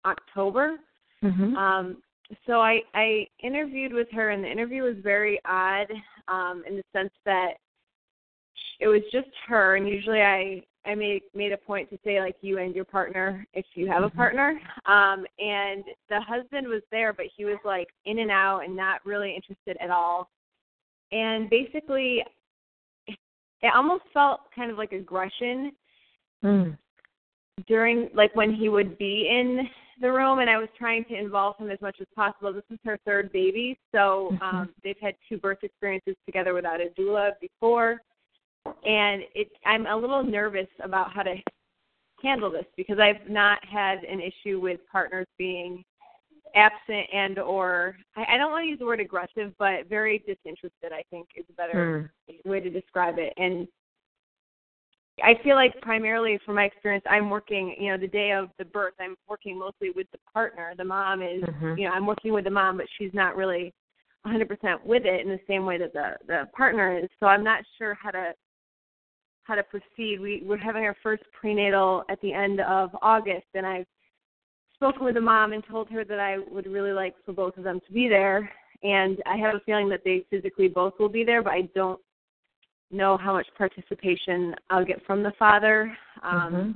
[0.06, 0.78] October.
[1.23, 1.56] Mm-hmm.
[1.56, 1.97] Um,
[2.45, 5.88] so I, I interviewed with her, and the interview was very odd
[6.28, 7.54] um, in the sense that
[8.80, 12.36] it was just her and usually i i made made a point to say like
[12.42, 14.18] you and your partner if you have a mm-hmm.
[14.18, 18.76] partner um and the husband was there but he was like in and out and
[18.76, 20.30] not really interested at all
[21.12, 22.24] and basically
[23.62, 25.72] it almost felt kind of like aggression
[26.44, 26.78] mm.
[27.68, 29.68] during like when he would be in
[30.02, 32.54] the room and I was trying to involve him as much as possible.
[32.54, 34.44] This is her third baby, so mm-hmm.
[34.44, 38.02] um they've had two birth experiences together without a doula before
[38.65, 41.36] and it I'm a little nervous about how to
[42.22, 45.84] handle this because I've not had an issue with partners being
[46.56, 50.91] absent and or I, I don't want to use the word aggressive, but very disinterested.
[50.91, 52.50] I think is a better mm.
[52.50, 53.34] way to describe it.
[53.38, 53.67] And
[55.24, 57.76] I feel like primarily from my experience, I'm working.
[57.80, 60.74] You know, the day of the birth, I'm working mostly with the partner.
[60.78, 61.78] The mom is, mm-hmm.
[61.78, 63.74] you know, I'm working with the mom, but she's not really
[64.26, 64.48] 100%
[64.84, 67.10] with it in the same way that the the partner is.
[67.19, 68.34] So I'm not sure how to
[69.49, 70.21] how to proceed.
[70.21, 73.88] We we're having our first prenatal at the end of August, and I've
[74.75, 77.63] spoken with the mom and told her that I would really like for both of
[77.63, 78.49] them to be there.
[78.83, 81.99] And I have a feeling that they physically both will be there, but I don't
[82.91, 85.97] know how much participation I'll get from the father.
[86.23, 86.71] Um, mm-hmm.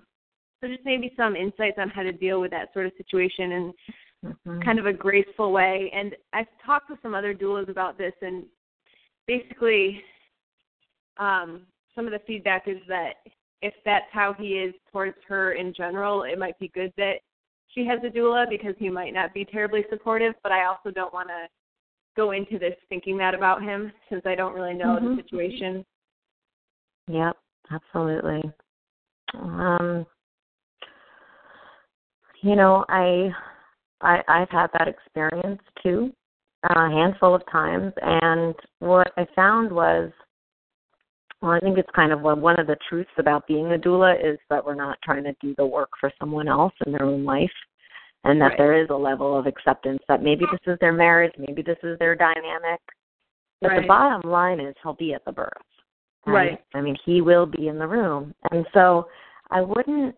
[0.59, 3.73] So just maybe some insights on how to deal with that sort of situation and
[4.25, 4.61] mm-hmm.
[4.63, 5.91] kind of a graceful way.
[5.95, 8.43] And I've talked with some other doulas about this, and
[9.27, 10.01] basically,
[11.17, 13.13] um, some of the feedback is that
[13.61, 17.15] if that's how he is towards her in general, it might be good that
[17.69, 20.33] she has a doula because he might not be terribly supportive.
[20.43, 21.47] But I also don't want to
[22.15, 25.15] go into this thinking that about him since I don't really know mm-hmm.
[25.15, 25.85] the situation.
[27.07, 27.37] Yep,
[27.71, 28.41] absolutely.
[29.33, 30.05] Um,
[32.41, 33.29] you know, I,
[34.01, 36.11] I I've had that experience too,
[36.63, 40.11] a handful of times, and what I found was
[41.43, 44.15] well, I think it's kind of one, one of the truths about being a doula
[44.15, 47.25] is that we're not trying to do the work for someone else in their own
[47.25, 47.51] life,
[48.23, 48.57] and that right.
[48.57, 51.99] there is a level of acceptance that maybe this is their marriage, maybe this is
[51.99, 52.79] their dynamic.
[53.61, 53.81] But right.
[53.81, 55.51] the bottom line is he'll be at the birth.
[56.25, 56.51] Right?
[56.51, 56.59] right.
[56.73, 58.33] I mean, he will be in the room.
[58.51, 59.07] And so
[59.51, 60.15] I wouldn't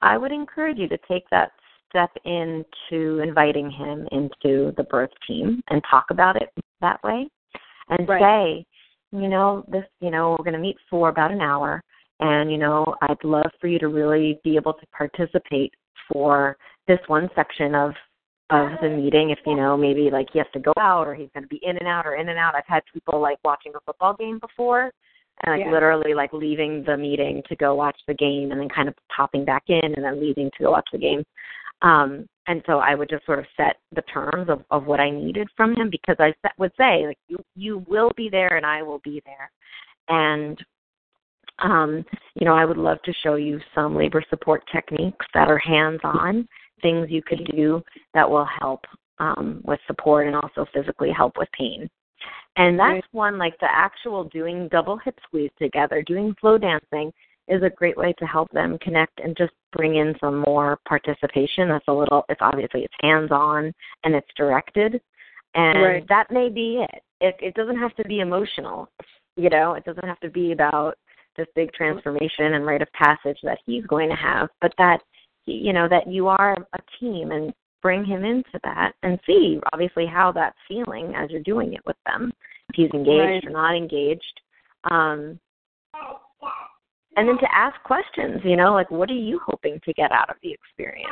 [0.00, 1.52] I would encourage you to take that
[1.88, 6.50] step into inviting him into the birth team and talk about it
[6.80, 7.28] that way
[7.88, 8.20] and Right.
[8.20, 8.66] say,
[9.12, 11.82] you know, this, you know, we're going to meet for about an hour.
[12.20, 15.72] And you know, I'd love for you to really be able to participate
[16.10, 17.92] for this one section of
[18.50, 21.30] of the meeting if you know maybe like he has to go out or he's
[21.32, 22.54] going to be in and out or in and out.
[22.54, 24.92] I've had people like watching a football game before
[25.42, 25.72] and like Yeah.
[25.72, 29.44] literally like leaving the meeting to go watch the game and then kind of popping
[29.44, 31.24] back in and then leaving to go watch the game.
[31.80, 35.10] Um and so i would just sort of set the terms of of what i
[35.10, 38.82] needed from him because i would say like you you will be there and i
[38.82, 39.50] will be there
[40.08, 40.58] and
[41.60, 45.58] um you know i would love to show you some labor support techniques that are
[45.58, 46.46] hands on
[46.82, 48.80] things you could do that will help
[49.18, 51.88] um, with support and also physically help with pain.
[52.56, 57.10] And that's one like the actual doing double hip squeeze together, doing slow dancing
[57.48, 61.68] is a great way to help them connect and just bring in some more participation.
[61.68, 63.72] That's a little it's obviously it's hands on
[64.04, 65.00] and it's directed.
[65.54, 66.08] And Right.
[66.08, 67.02] that may be it.
[67.20, 68.88] It it doesn't have to be emotional.
[69.36, 70.96] You know, it doesn't have to be about
[71.36, 75.02] this big transformation and rite of passage that he's going to have, but that
[75.46, 77.52] you know that you are a team and
[77.82, 81.96] bring him into that and see obviously how that's feeling as you're doing it with
[82.06, 82.32] them
[82.68, 83.46] if he's engaged Right.
[83.46, 84.40] or not engaged
[84.90, 85.38] um
[87.16, 90.30] and then to ask questions you know like what are you hoping to get out
[90.30, 91.08] of the experience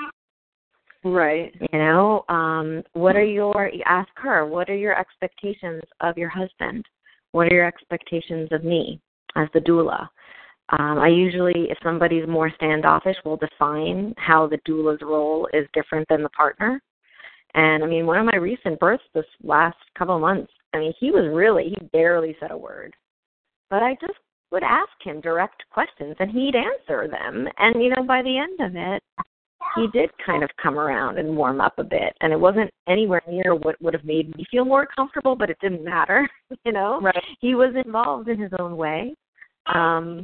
[1.03, 1.55] Right.
[1.73, 6.29] you know um what are your you ask her what are your expectations of your
[6.29, 6.85] husband
[7.33, 9.01] what are your expectations of me
[9.37, 10.09] as the doula
[10.79, 16.07] um, I usually, if somebody's more standoffish, will define how the doula's role is different
[16.09, 16.81] than the partner.
[17.55, 20.95] And I mean, one of my recent births this last couple of months, I mean,
[21.01, 22.95] he was really, he barely said a word.
[23.69, 24.19] But I just
[24.51, 27.49] would ask him direct questions and he'd answer them.
[27.59, 29.03] And, you know, by the end of it,
[29.77, 32.17] he did kind of come around and warm up a bit.
[32.21, 35.59] And it wasn't anywhere near what would have made me feel more comfortable, but it
[35.61, 36.29] didn't matter,
[36.65, 37.01] you know?
[37.01, 37.23] Right.
[37.41, 39.15] He was involved in his own way.
[39.73, 40.23] Um,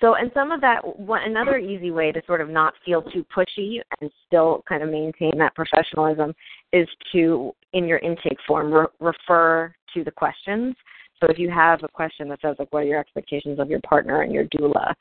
[0.00, 3.24] so, and some of that, one, another easy way to sort of not feel too
[3.36, 6.32] pushy and still kind of maintain that professionalism
[6.72, 10.74] is to, in your intake form, re- refer to the questions.
[11.20, 13.80] So, if you have a question that says, like, what are your expectations of your
[13.80, 14.94] partner and your doula,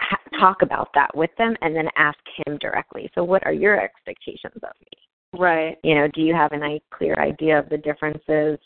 [0.00, 3.10] ha- talk about that with them and then ask him directly.
[3.14, 4.98] So, what are your expectations of me?
[5.38, 5.76] Right.
[5.84, 8.58] you know do you have i- clear idea of the differences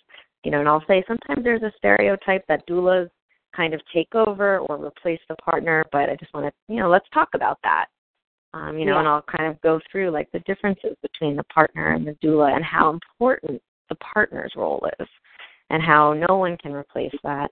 [0.44, 3.10] you know and i'll say sometimes there's a stereotype that doulas
[3.54, 6.88] kind of take over or replace the partner but i just want to you know
[6.88, 7.86] let's talk about that
[8.54, 9.00] um you know Yeah.
[9.00, 12.54] and i'll kind of go through like the differences between the partner and the doula
[12.54, 15.08] and how important the partner's role is
[15.72, 17.50] and how no one can replace that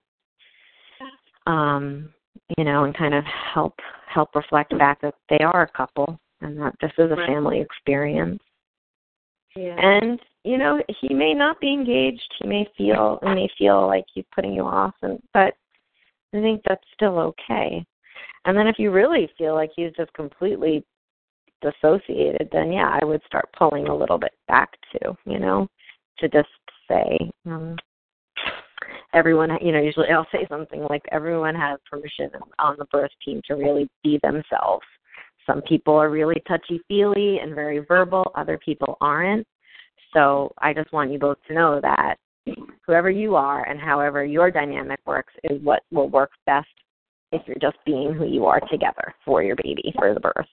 [1.47, 2.13] um
[2.57, 3.73] you know and kind of help
[4.07, 7.27] help reflect back that they are a couple and that this is a Right.
[7.27, 8.41] family experience
[9.55, 9.75] Yeah.
[9.77, 14.05] and you know he may not be engaged he may feel he may feel like
[14.13, 15.55] he's putting you off and but
[16.33, 17.83] i think that's still okay
[18.45, 20.83] and then if you really feel like he's just completely
[21.61, 25.67] dissociated then yeah i would start pulling a little bit back too you know
[26.17, 26.49] to just
[26.87, 27.75] say um
[29.13, 33.41] everyone you know usually i'll say something like everyone has permission on the birth team
[33.45, 34.85] to really be themselves
[35.45, 39.45] some people are really touchy feely and very verbal other people aren't
[40.13, 42.15] so i just want you both to know that
[42.85, 46.67] whoever you are and however your dynamic works is what will work best
[47.31, 50.47] if you're just being who you are together for your baby for the birth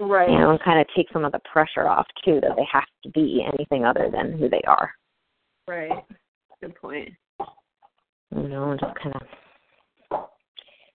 [0.00, 0.28] Right.
[0.28, 2.84] you know and kind of take some of the pressure off too that they have
[3.04, 4.92] to be anything other than who they are
[5.66, 6.04] Right.
[6.60, 7.10] Good point.
[8.36, 9.22] You know and just kind of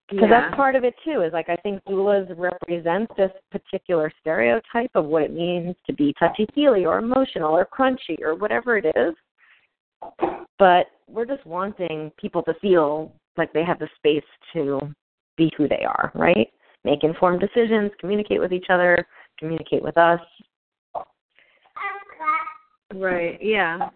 [0.09, 0.41] because yeah.
[0.41, 5.05] that's part of it too is like i think doulas represent this particular stereotype of
[5.05, 9.13] what it means to be touchy feely or emotional or crunchy or whatever it is
[10.59, 14.23] but we're just wanting people to feel like they have the space
[14.53, 14.79] to
[15.37, 16.49] be who they are right
[16.83, 19.05] make informed decisions communicate with each other
[19.39, 20.19] communicate with us
[22.93, 23.37] Right.
[23.41, 23.89] Yeah.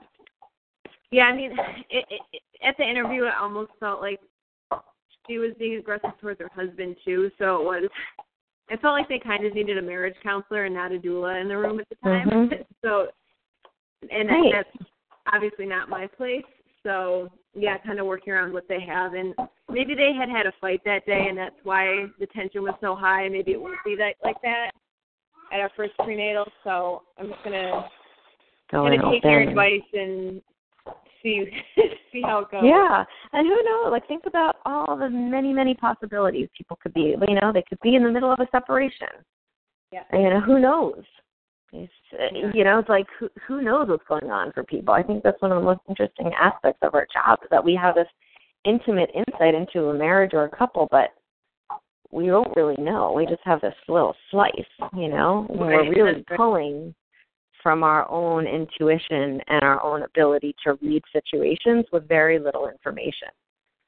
[1.12, 1.24] Yeah.
[1.24, 1.52] I mean,
[1.90, 2.06] it,
[2.64, 4.20] at the interview, it almost felt like
[5.28, 7.30] she was being aggressive towards her husband too.
[7.38, 7.90] So it was.
[8.70, 11.50] It felt like they kind of needed a marriage counselor and not a doula in
[11.50, 12.30] the room at the time.
[12.30, 12.66] Mhm.
[12.84, 13.10] So,
[14.10, 14.52] and Right.
[14.52, 14.90] that's
[15.32, 16.46] obviously not my place.
[16.84, 19.36] So yeah, kind of working around what they have, and
[19.70, 22.96] maybe they had had a fight that day, and that's why the tension was so
[22.96, 23.28] high.
[23.30, 24.72] Maybe it won't be that like that
[25.52, 26.46] at our first prenatal.
[26.64, 27.90] So I'm just gonna
[28.72, 30.42] go gonna take your advice and
[31.24, 31.46] see
[32.12, 32.62] see how it goes.
[32.64, 33.04] Yeah,
[33.34, 33.92] and who knows?
[33.92, 37.16] Like, think about all the many, many possibilities people could be.
[37.28, 39.08] You know, they could be in the middle of a separation.
[39.92, 40.04] Yeah.
[40.14, 41.04] You know, who knows?
[41.74, 44.94] It's, uh, You know, it's like who who knows what's going on for people.
[44.94, 47.76] I think that's one of the most interesting aspects of our job is that we
[47.82, 48.08] have this
[48.66, 51.10] intimate insight into a marriage or a couple, but
[52.12, 53.14] we don't really know.
[53.14, 54.52] We just have this little slice,
[54.96, 55.48] you know.
[55.50, 56.94] And Right, we're really pulling
[57.62, 63.30] from our own intuition and our own ability to read situations with very little information.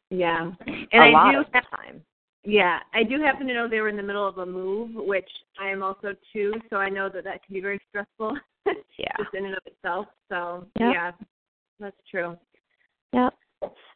[0.10, 0.52] Yeah.
[0.68, 2.02] And a I lot do of the time.
[2.46, 5.30] Yeah, I do happen to know they were in the middle of a move, which
[5.60, 8.38] I am also too, so I know that that can be very stressful
[8.98, 9.14] Yeah.
[9.18, 10.08] just in and of itself.
[10.30, 10.92] So, Yeah.
[10.92, 11.12] yeah,
[11.80, 12.38] that's true.
[13.14, 13.30] Yeah.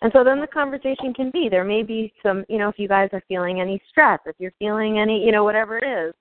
[0.01, 2.87] And so then the conversation can be there may be some, you know, if you
[2.87, 6.13] guys are feeling any stress, if you're feeling any, you know, whatever it is,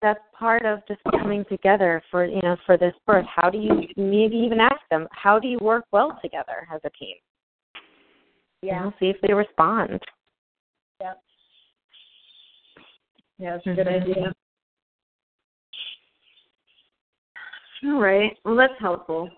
[0.00, 3.26] that's part of just coming together for, you know, for this birth.
[3.26, 6.90] How do you maybe even ask them, how do you work well together as a
[6.90, 7.16] team?
[8.62, 10.00] You know, see if they respond.
[11.00, 11.22] Yep.
[13.38, 14.02] Yeah, that's a good Mhm.
[14.02, 14.34] idea.
[17.84, 18.36] All right.
[18.44, 19.30] Well, that's helpful.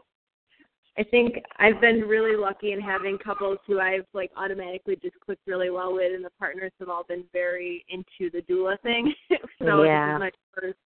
[0.99, 5.47] I think I've been really lucky in having couples who I've like automatically just clicked
[5.47, 9.15] really well with, and the partners have all been very into the doula thing.
[9.63, 10.07] so Yeah.
[10.07, 10.79] this is my first.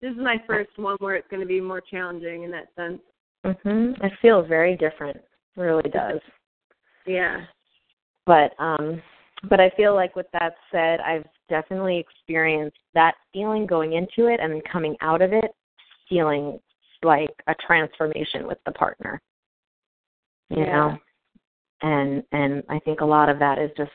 [0.00, 3.00] This is my first one where it's going to be more challenging in that sense.
[3.44, 4.02] Mhm.
[4.04, 5.16] It feels very different.
[5.16, 6.20] It really does.
[7.06, 7.44] Yeah.
[8.26, 9.02] But um
[9.48, 14.40] but I feel like with that said, I've definitely experienced that feeling going into it
[14.40, 15.50] and coming out of it
[16.08, 16.58] feeling
[17.02, 19.20] like a transformation with the partner.
[20.50, 20.72] You Yeah.
[20.72, 20.98] know?
[21.82, 23.92] And and I think a lot of that is just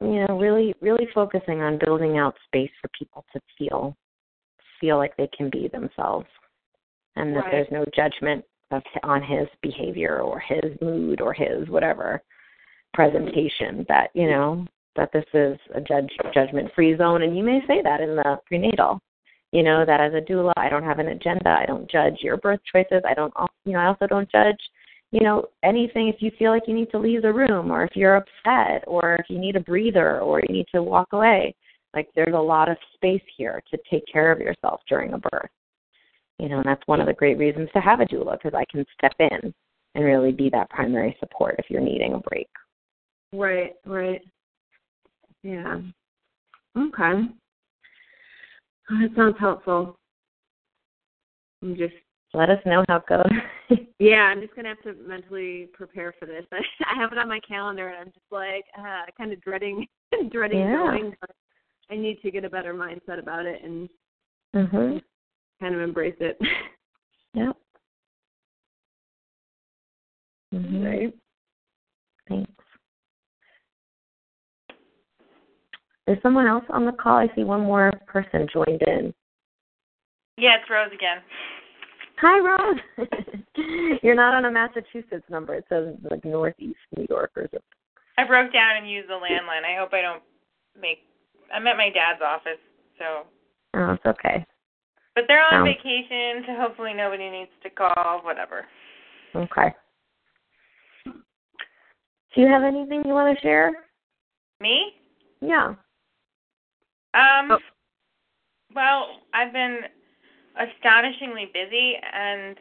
[0.00, 3.96] you know, really really focusing on building out space for people to feel
[4.80, 6.26] feel like they can be themselves
[7.16, 7.50] and that Right.
[7.52, 12.22] there's no judgment of on his behavior or his mood or his whatever
[12.94, 14.66] presentation that you know
[14.96, 18.40] that this is a judge judgment free zone and you may say that in the
[18.46, 19.00] prenatal
[19.52, 22.36] you know that as a doula i don't have an agenda i don't judge your
[22.36, 23.32] birth choices i don't
[23.64, 24.58] you know i also don't judge
[25.12, 27.94] you know anything if you feel like you need to leave the room or if
[27.94, 31.54] you're upset or if you need a breather or you need to walk away
[31.94, 35.50] like there's a lot of space here to take care of yourself during a birth
[36.38, 38.64] you know and that's one of the great reasons to have a doula because i
[38.70, 39.52] can step in
[39.96, 42.48] and really be that primary support if you're needing a break
[43.32, 44.22] Right, right.
[45.42, 45.80] Yeah.
[46.76, 47.28] Okay.
[48.90, 49.96] Oh, that sounds helpful.
[51.62, 51.94] I'm just
[52.32, 56.26] let us know how it goes yeah, I'm just gonna have to mentally prepare for
[56.26, 56.44] this.
[56.52, 59.86] I, have it on my calendar and I'm just like uh kind of dreading
[60.30, 60.72] dreading Yeah.
[60.76, 61.30] going, but
[61.90, 63.88] I need to get a better mindset about it and
[64.54, 65.00] mhm
[65.60, 66.38] kind of embrace it.
[67.34, 67.56] yep
[70.54, 71.14] mhm Right.
[72.28, 72.64] thanks
[76.10, 77.18] There's someone else on the call.
[77.18, 79.14] I see one more person joined in.
[80.38, 81.18] Yeah, it's Rose again.
[82.20, 83.08] Hi, Rose.
[84.02, 85.54] You're not on a Massachusetts number.
[85.54, 87.60] It says like Northeast New York or something.
[88.18, 89.62] I broke down and used the landline.
[89.64, 90.20] I hope I don't
[90.82, 90.98] make.
[91.54, 92.58] I'm at my dad's office,
[92.98, 93.22] so.
[93.74, 94.44] Oh, it's okay.
[95.14, 95.64] But they're on Oh.
[95.64, 98.20] vacation, so hopefully nobody needs to call.
[98.24, 98.66] Whatever.
[99.36, 99.72] Okay.
[101.04, 103.70] Do you have anything you want to share?
[104.60, 104.94] Me?
[105.40, 105.74] Yeah.
[107.14, 107.50] Um.
[107.52, 107.58] Oh.
[108.74, 109.80] Well, I've been
[110.56, 112.56] astonishingly busy, and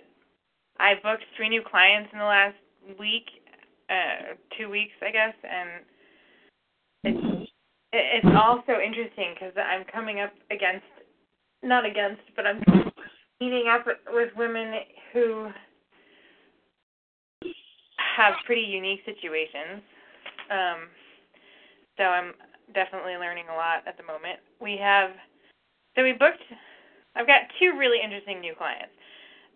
[0.79, 2.55] I booked three new clients in the last
[2.99, 3.25] week,
[3.89, 5.69] uh, two weeks, I guess, and
[7.03, 7.49] it's
[7.91, 10.85] it- it's also interesting because I'm coming up against,
[11.63, 12.63] not against, but I'm
[13.39, 15.51] meeting up with women who
[17.97, 19.81] have pretty unique situations.
[20.49, 20.89] Um,
[21.97, 22.33] so I'm
[22.73, 24.39] definitely learning a lot at the moment.
[24.61, 25.11] We have,
[25.95, 26.43] so we booked,
[27.15, 28.93] I've got two really interesting new clients.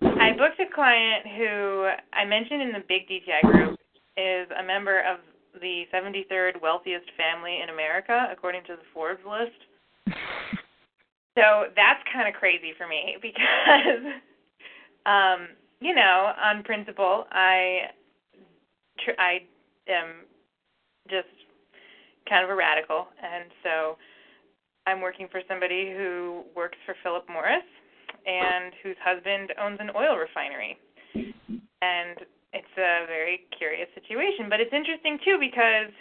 [0.01, 3.80] I booked a client who I mentioned in the big DTI group
[4.18, 5.20] is a member of
[5.61, 9.59] the 73rd wealthiest family in America, according to the Forbes list.
[11.36, 14.05] So that's kind of crazy for me because,
[15.07, 15.47] um,
[15.82, 17.89] you know, on principle, I,
[18.99, 19.39] tr- I
[19.89, 20.30] am
[21.09, 21.34] just
[22.28, 23.97] kind of a radical, and so
[24.86, 27.67] I'm working for somebody who works for Philip Morris
[28.26, 30.78] and whose husband owns an oil refinery.
[31.15, 32.17] And
[32.53, 35.91] it's a very curious situation, but it's interesting too because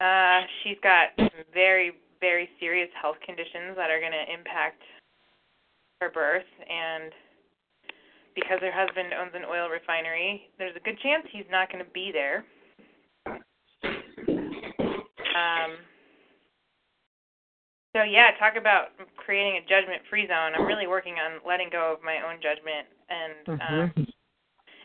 [0.00, 1.12] uh she's got
[1.52, 4.80] very very serious health conditions that are going to impact
[6.00, 7.12] her birth and
[8.34, 11.90] because her husband owns an oil refinery, there's a good chance he's not going to
[11.90, 12.44] be there.
[15.40, 15.80] Um
[17.96, 20.54] so yeah, talk about creating a judgment-free zone.
[20.54, 24.06] I'm really working on letting go of my own judgment, and um,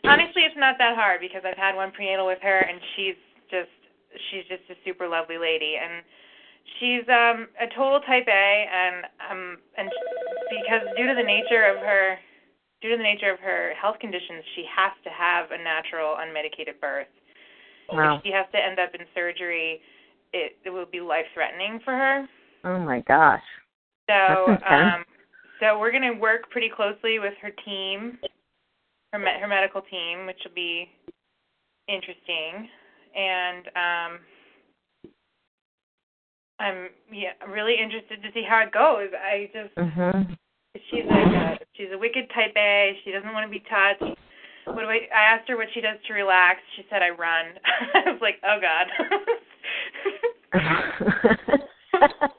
[0.09, 3.13] honestly, it's not that hard because I've had one prenatal with her, and she's
[3.53, 3.69] just
[4.31, 6.01] she's just a super lovely lady, and
[6.79, 9.85] she's um a total type A, and um and
[10.49, 12.17] because due to the nature of her
[12.81, 16.81] due to the nature of her health conditions, she has to have a natural unmedicated
[16.81, 17.13] birth.
[17.93, 18.17] Wow.
[18.17, 19.77] If she has to end up in surgery,
[20.33, 22.27] it it will be life threatening for her.
[22.63, 23.43] Oh my gosh.
[24.09, 25.03] So um
[25.59, 28.17] so we're going to work pretty closely with her team,
[29.13, 30.89] her me- her medical team, which will be
[31.87, 32.67] interesting.
[33.15, 34.19] And um
[36.59, 39.09] I'm yeah, really interested to see how it goes.
[39.13, 40.37] I just Mhm.
[40.89, 42.99] she's like a she's a wicked type A.
[43.03, 44.17] She doesn't want to be touched.
[44.65, 45.07] What do I?
[45.13, 46.59] I asked her what she does to relax.
[46.75, 47.59] She said I run.
[47.93, 48.87] I was like, oh god.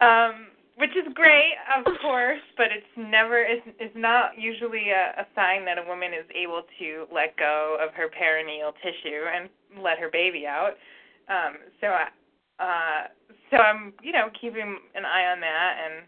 [0.00, 5.26] um, which is great, of course, but it's never it's it's not usually a, a
[5.34, 9.48] sign that a woman is able to let go of her perineal tissue and
[9.82, 10.76] let her baby out.
[11.28, 12.08] Um, so I,
[12.62, 13.08] uh,
[13.50, 16.04] so I'm you know keeping an eye on that and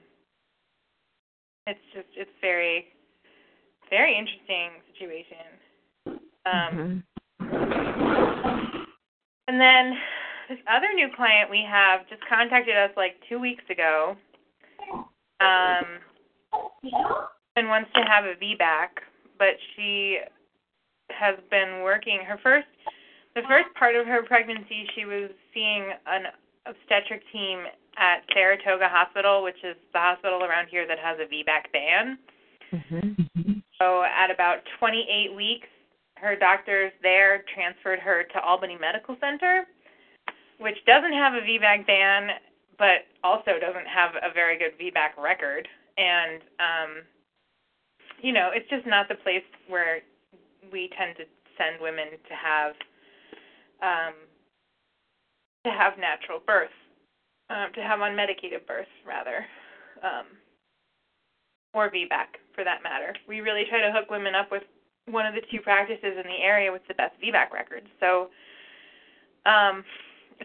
[1.67, 2.87] it's just it's very
[3.91, 5.59] very interesting situation.
[6.47, 7.05] Um,
[9.51, 9.99] And then
[10.51, 14.17] this other new client we have just contacted us like two weeks ago,
[15.39, 15.87] um,
[17.55, 18.89] and wants to have a VBAC,
[19.39, 20.19] but she
[21.11, 22.19] has been working.
[22.27, 22.67] Her first
[23.37, 26.25] the first part of her pregnancy she was seeing an
[26.67, 27.63] obstetric team
[27.97, 32.19] at Saratoga Hospital, which is the hospital around here that has a VBAC ban.
[33.79, 35.69] So at about 28 weeks,
[36.17, 39.65] her doctors there transferred her to Albany Medical Center,
[40.61, 42.37] which doesn't have a VBAC ban,
[42.79, 45.67] but also doesn't have a very good VBAC record.
[45.97, 46.91] And um,
[48.23, 50.01] you know, it's just not the place where
[50.73, 51.25] we tend to
[51.57, 52.73] send women to have
[53.83, 54.15] um,
[55.65, 56.73] to have natural birth,
[57.49, 59.45] um, to have unmedicated birth rather,
[60.05, 60.27] um,
[61.73, 63.15] or VBAC for that matter.
[63.29, 64.63] We really try to hook women up with
[65.09, 67.87] one of the two practices in the area with the best VBAC records.
[67.99, 68.29] So,
[69.47, 69.85] um,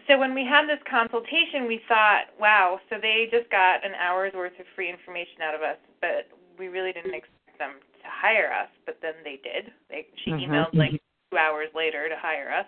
[0.06, 4.34] so when we had this consultation, we thought, wow, so they just got an hour's
[4.34, 6.28] worth of free information out of us, but
[6.58, 8.68] we really didn't expect them to hire us.
[8.84, 9.72] But then they did.
[9.88, 10.48] They she Mhm.
[10.48, 12.66] emailed like two hours later to hire us,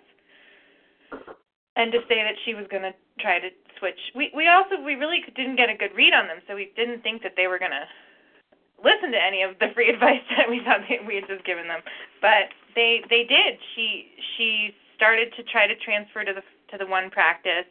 [1.76, 4.00] and to say that she was going to try to switch.
[4.14, 7.02] We we also we really didn't get a good read on them, so we didn't
[7.02, 7.88] think that they were going to
[8.82, 11.68] listen to any of the free advice that we thought that we had just given
[11.68, 11.82] them.
[12.20, 13.58] But they they did.
[13.74, 17.66] She she started to try to transfer to the to the one practice.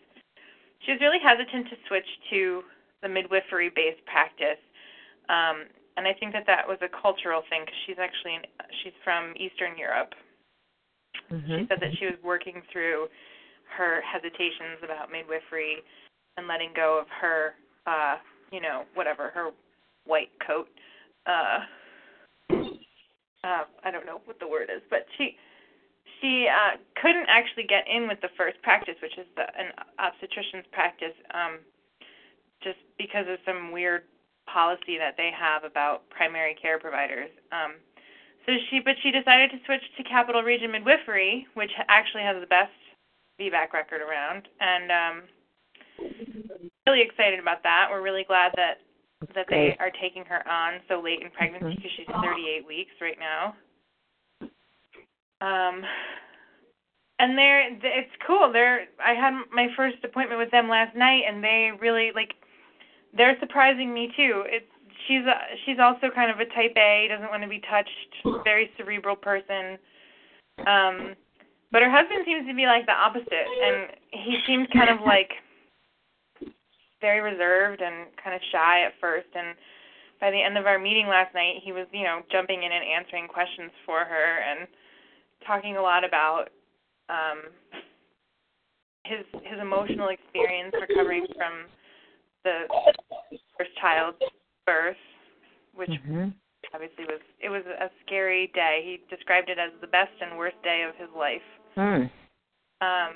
[0.86, 2.62] She was really hesitant to switch to
[3.02, 4.62] the midwifery based practice.
[5.30, 5.68] Um,
[5.98, 8.38] and I think that that was a cultural thing because she's actually
[8.84, 10.14] she's from Eastern Europe.
[11.30, 13.08] She said that she was working through
[13.76, 15.84] her hesitations about midwifery
[16.38, 18.16] and letting go of her, uh,
[18.52, 19.50] you know, whatever her
[20.06, 20.70] white coat.
[21.26, 21.60] Uh,
[23.44, 25.36] uh, I don't know what the word is, but she
[26.22, 30.66] she uh, couldn't actually get in with the first practice, which is the, an obstetrician's
[30.72, 31.60] practice, um,
[32.64, 34.04] just because of some weird
[34.52, 37.30] policy that they have about primary care providers.
[37.52, 37.76] Um,
[38.46, 42.48] so she, but she decided to switch to Capital Region Midwifery, which actually has the
[42.48, 42.72] best
[43.40, 45.16] VBAC record around, and um,
[46.88, 47.88] really excited about that.
[47.92, 48.80] We're really glad that
[49.34, 53.18] that they are taking her on so late in pregnancy because she's 38 weeks right
[53.20, 53.56] now.
[55.42, 55.84] Um,
[57.20, 58.52] and they're it's cool.
[58.52, 62.34] They're I had my first appointment with them last night, and they really like
[63.16, 64.44] they're surprising me too.
[64.46, 64.70] It's
[65.08, 68.70] she's a, she's also kind of a type A, doesn't want to be touched, very
[68.78, 69.78] cerebral person.
[70.66, 71.16] Um,
[71.72, 75.32] but her husband seems to be like the opposite, and he seems kind of like
[77.02, 79.28] very reserved and kind of shy at first.
[79.36, 79.56] And
[80.22, 82.86] by the end of our meeting last night, he was you know jumping in and
[82.86, 84.68] answering questions for her and
[85.46, 86.46] talking a lot about
[87.10, 87.52] um,
[89.06, 91.66] his his emotional experience recovering from
[92.44, 92.68] the
[93.58, 94.18] first child's
[94.66, 94.98] birth,
[95.74, 95.90] which
[96.74, 98.82] obviously was it was a scary day.
[98.84, 101.42] He described it as the best and worst day of his life.
[101.76, 102.08] Hmm.
[102.80, 103.14] Um,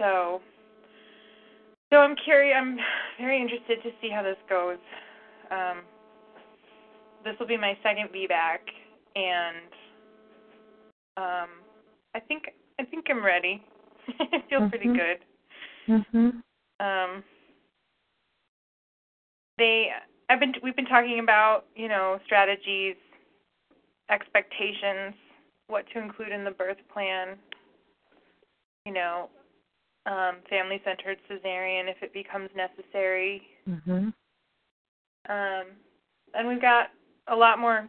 [0.00, 0.40] so,
[1.90, 2.56] so I'm curious.
[2.58, 2.78] I'm
[3.20, 4.78] very interested to see how this goes.
[5.50, 5.82] Um,
[7.24, 8.60] this will be my second VBAC,
[9.16, 9.72] and
[11.18, 11.48] um,
[12.14, 12.44] I think
[12.78, 13.64] I think I'm ready.
[14.20, 14.94] I feel pretty Mhm.
[14.94, 15.24] good.
[15.88, 16.42] Mhm.
[16.80, 17.24] Um,
[19.58, 19.92] they
[20.28, 22.96] I've been we've been talking about, you know, strategies,
[24.10, 25.14] expectations,
[25.66, 27.38] what to include in the birth plan.
[28.86, 29.28] You know,
[30.06, 33.42] um, family centered cesarean if it becomes necessary.
[33.68, 34.12] Mhm.
[35.28, 35.66] Um,
[36.34, 36.90] and we've got
[37.26, 37.88] a lot more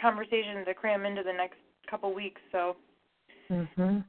[0.00, 1.58] conversations to cram into the next
[1.88, 2.76] couple weeks, so
[3.50, 4.04] Mhm.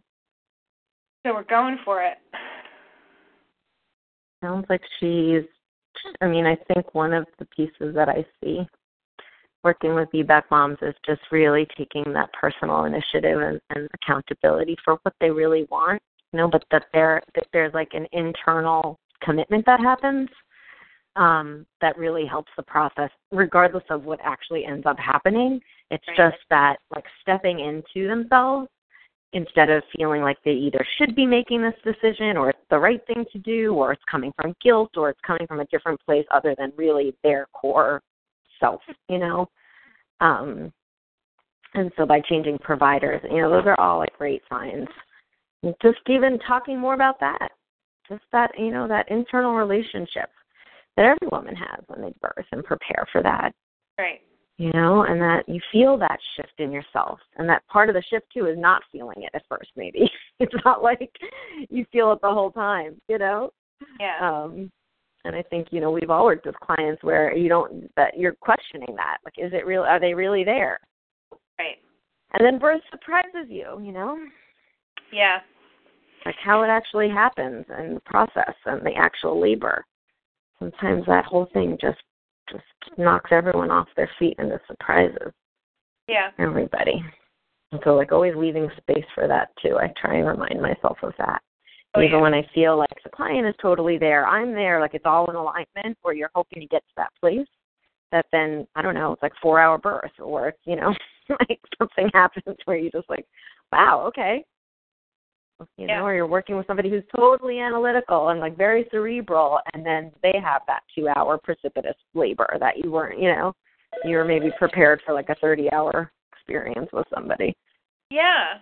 [1.25, 2.17] so we're going for it.
[4.41, 5.45] Sounds like she's
[6.21, 8.67] I mean, I think one of the pieces that I see
[9.63, 14.95] working with VBAC moms is just really taking that personal initiative and, and accountability for
[15.03, 16.01] what they really want.
[16.31, 20.29] You know, but that there that there's like an internal commitment that happens
[21.15, 25.59] um, that really helps the process, regardless of what actually ends up happening.
[25.91, 26.17] It's Right.
[26.17, 28.69] just that like stepping into themselves
[29.33, 33.05] instead of feeling like they either should be making this decision or it's the right
[33.05, 36.25] thing to do or it's coming from guilt or it's coming from a different place
[36.31, 38.01] other than really their core
[38.59, 39.47] self, you know.
[40.19, 40.71] Um
[41.75, 44.87] and so by changing providers, you know, those are all like great signs.
[45.61, 47.49] And Just even talking more about that.
[48.07, 50.29] Just that, you know, that internal relationship
[50.97, 53.53] that every woman has when they birth and prepare for that
[53.99, 54.21] Right.
[54.59, 57.17] You know, and that you feel that shift in yourself.
[57.37, 60.11] And that part of the shift too is not feeling it at first, maybe.
[60.41, 61.11] It's not like
[61.69, 63.51] you feel it the whole time, you know?
[63.99, 64.17] Yeah.
[64.21, 64.71] Um
[65.25, 68.35] and I think, you know, we've all worked with clients where you don't that you're
[68.35, 69.17] questioning that.
[69.25, 70.79] Like, is it real are they really there?
[71.57, 71.77] right.
[72.33, 74.17] And then birth surprises you, you know?
[75.11, 75.39] Yeah.
[76.25, 79.85] Like how it actually happens and the process and the actual labor.
[80.59, 81.99] Sometimes that whole thing just
[82.51, 85.31] just knocks everyone off their feet and it surprises.
[86.07, 86.31] Yeah.
[86.39, 87.03] everybody.
[87.71, 89.77] And so like always leaving space for that too.
[89.79, 91.41] I try and remind myself of that.
[91.95, 92.21] Oh, Even yeah.
[92.21, 95.35] when I feel like the client is totally there, I'm there, like it's all in
[95.35, 97.47] alignment or you're hoping to get to that place
[98.11, 100.93] that then I don't know, it's like four hour birth or you know,
[101.29, 103.25] like something happens where you just like,
[103.71, 104.43] Wow, okay.
[105.77, 105.99] You Yeah.
[105.99, 110.11] know, or you're working with somebody who's totally analytical and like very cerebral and then
[110.23, 113.53] they have that two hour precipitous labor that you weren't, you know,
[114.05, 117.55] you were maybe prepared for like a 30 hour experience with somebody.
[118.09, 118.59] Yeah.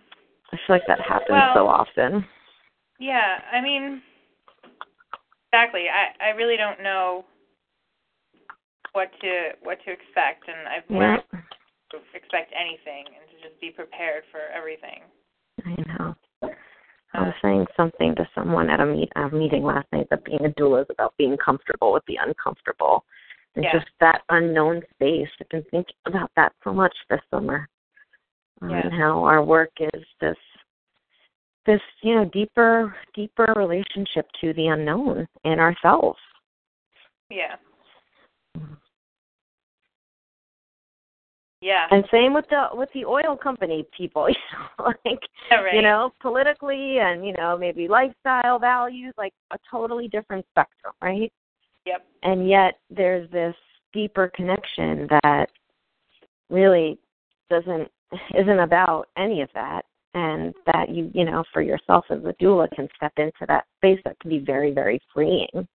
[0.52, 2.26] I feel like that happens Well- so often.
[3.00, 3.43] Yeah.
[3.52, 4.02] I mean
[5.52, 5.89] exactly.
[5.89, 7.26] I I really don't know
[8.93, 11.24] what to what to expect and I've Yeah, learned
[11.91, 15.04] to expect anything and to just be prepared for everything.
[15.64, 16.16] I know.
[17.14, 20.45] I was saying something to someone at a meet a meeting last night that being
[20.45, 23.05] a doula is about being comfortable with the uncomfortable.
[23.55, 23.72] And Yeah.
[23.72, 25.30] just that unknown space.
[25.41, 27.68] I've been thinking about that so much this summer.
[28.62, 28.82] Um, Yeah.
[28.86, 30.38] And how our work is this
[31.66, 36.20] this, you know, deeper deeper relationship to the unknown and ourselves.
[37.30, 37.58] Yeah.
[41.68, 41.86] Yeah.
[41.91, 45.20] And same with the with the oil company people, you know, like
[45.51, 45.74] Yeah, right.
[45.76, 51.30] you know, politically and you know maybe lifestyle values, like a totally different spectrum, right?
[51.86, 52.05] Yep.
[52.24, 53.53] And yet there's this
[53.91, 55.47] deeper connection that
[56.49, 56.97] really
[57.49, 57.91] doesn't
[58.39, 59.82] isn't about any of that,
[60.13, 63.99] and that you you know for yourself as a doula can step into that space
[64.05, 65.68] that can be very very freeing,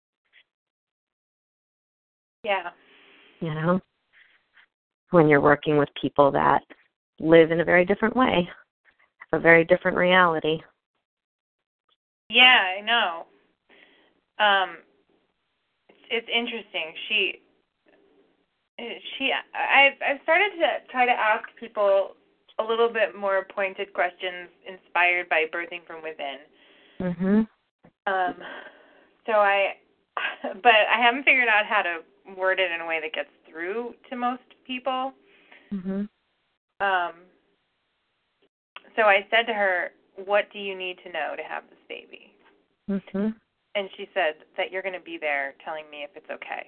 [2.45, 2.71] Yeah.
[3.41, 3.81] you know,
[5.11, 6.63] when you're working with people that
[7.19, 8.49] live in a very different way,
[9.31, 10.61] have a very different reality.
[12.29, 13.27] Yeah, I know.
[14.39, 14.77] Um,
[15.89, 16.95] it's, it's interesting.
[17.09, 17.43] She,
[19.19, 22.13] she, I, I've started to try to ask people
[22.59, 26.39] a little bit more pointed questions inspired by birthing from within.
[27.01, 27.49] Mhm.
[28.07, 28.35] Um,
[29.27, 29.77] so I,
[30.63, 31.99] but I haven't figured out how to
[32.37, 35.13] word it in a way that gets through to most people.
[35.73, 36.09] Mhm.
[36.81, 37.15] Um,
[38.95, 42.33] so I said to her, "What do you need to know to have this baby?"
[42.89, 43.35] Mhm.
[43.75, 46.67] And she said that you're going to be there telling me if it's okay.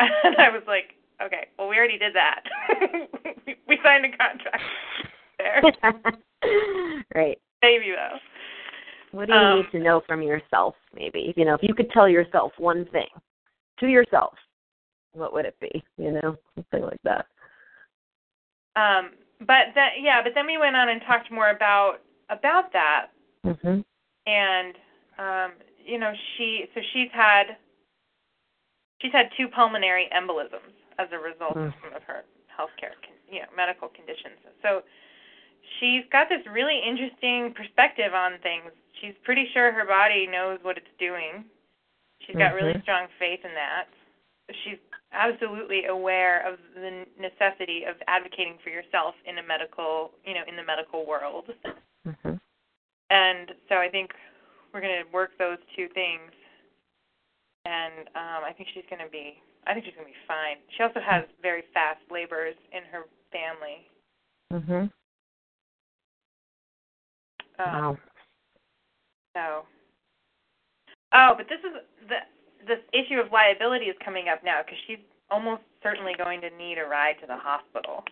[0.00, 2.42] and I was like, okay, well, we already did that.
[3.68, 4.62] we, signed a contract
[5.38, 5.62] there.
[7.14, 7.38] right.
[7.62, 8.18] Baby, though.
[9.12, 11.32] What do you Um, need to know from yourself, maybe?
[11.36, 13.06] You know, if you could tell yourself one thing
[13.78, 14.34] to yourself,
[15.14, 15.82] what would it be?
[15.96, 17.26] You know, something like that.
[18.76, 19.10] Um,
[19.40, 22.00] but then, yeah, but then we went on and talked more about
[22.30, 23.08] about that,
[23.44, 23.84] Mhm.
[24.26, 24.74] and
[25.18, 25.52] um,
[25.84, 27.56] you know, she so she's had
[29.00, 31.80] she's had two pulmonary embolisms as a result of Mm.
[31.82, 34.38] some of her healthcare, con- you know, medical conditions.
[34.62, 34.82] So
[35.78, 38.72] she's got this really interesting perspective on things.
[39.00, 41.44] She's pretty sure her body knows what it's doing.
[42.20, 42.82] She's got really Mhm.
[42.82, 43.88] strong faith in that.
[44.62, 44.78] she's
[45.14, 50.56] absolutely aware of the necessity of advocating for yourself in a medical, you know, in
[50.56, 51.54] the medical world.
[52.06, 52.40] Mhm.
[53.10, 54.12] And so I think
[54.72, 56.32] we're going to work those two things.
[57.64, 60.58] And um I think she's going to be I think she's going to be fine.
[60.76, 63.88] She also has very fast labors in her family.
[64.52, 64.92] Mhm.
[67.58, 67.98] Um, Wow.
[69.34, 69.66] So.
[71.12, 71.72] Oh, but this is
[72.08, 72.18] the
[72.66, 74.98] this issue of liability is coming up now because she's
[75.30, 78.04] almost certainly going to need a ride to the hospital.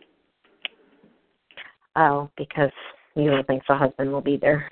[1.96, 2.72] Oh, because
[3.14, 4.68] you don't think the husband will be there.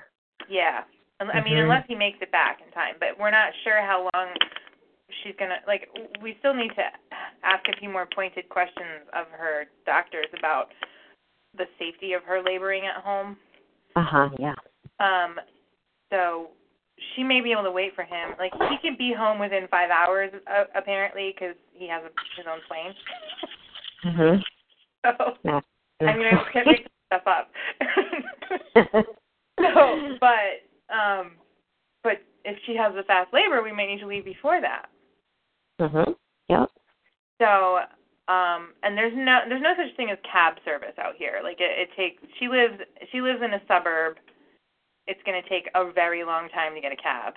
[0.49, 0.85] Yeah.
[1.21, 1.65] I mean, Mhm.
[1.65, 4.35] unless he makes it back in time, but we're not sure how long
[5.23, 5.91] she's gonna like.
[6.21, 6.91] We still need to
[7.43, 10.73] ask a few more pointed questions of her doctors about
[11.55, 13.39] the safety of her laboring at home.
[13.97, 14.31] Uh huh.
[14.39, 14.55] Yeah.
[14.99, 15.39] Um,
[16.11, 16.53] so
[17.15, 18.31] she may be able to wait for him.
[18.39, 22.47] Like he can be home within five hours, uh, apparently, because he has a, his
[22.51, 22.95] own plane.
[24.05, 24.43] Mhm.
[25.03, 25.13] So
[25.45, 25.63] No.
[26.03, 27.51] I mean, I can't make stuff up.
[29.59, 31.33] so, but um,
[32.03, 34.91] but if she has the fast labor, we might need to leave before that.
[35.81, 36.15] mhm.
[36.49, 36.69] Yep.
[37.41, 37.79] So,
[38.29, 41.41] um, and there's no there's no such thing as cab service out here.
[41.43, 42.23] Like it, it takes.
[42.39, 42.75] She lives
[43.11, 44.17] she lives in a suburb.
[45.07, 47.35] It's going to take a very long time to get a cab.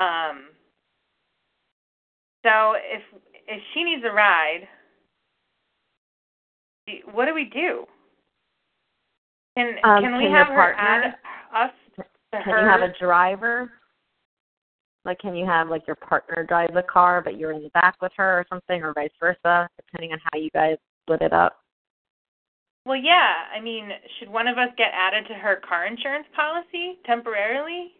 [0.00, 0.46] Um.
[2.44, 3.02] So if
[3.46, 4.66] if she needs a ride,
[7.12, 7.86] what do we do?
[9.56, 12.60] Can Um, can we can have her partner- add us to Can her?
[12.62, 13.72] you have a driver?
[15.04, 17.96] Like, can you have like your partner drive the car, but you're in the back
[18.00, 21.61] with her or something, or vice versa, depending on how you guys split it up?
[22.84, 23.46] Well, yeah.
[23.54, 27.92] I mean, should one of us get added to her car insurance policy temporarily?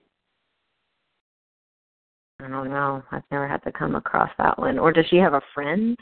[2.41, 3.03] I don't know.
[3.13, 4.79] I've never had to come across that one.
[4.79, 5.97] Or does she have a friend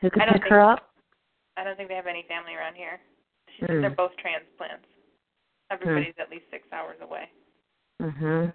[0.00, 0.88] who could pick think her up?
[1.58, 2.98] I don't think they have any family around here.
[3.58, 3.82] She's, Hmm.
[3.82, 4.86] They're both transplants.
[5.70, 7.28] Everybody's at least six hours away.
[8.00, 8.52] Mhm.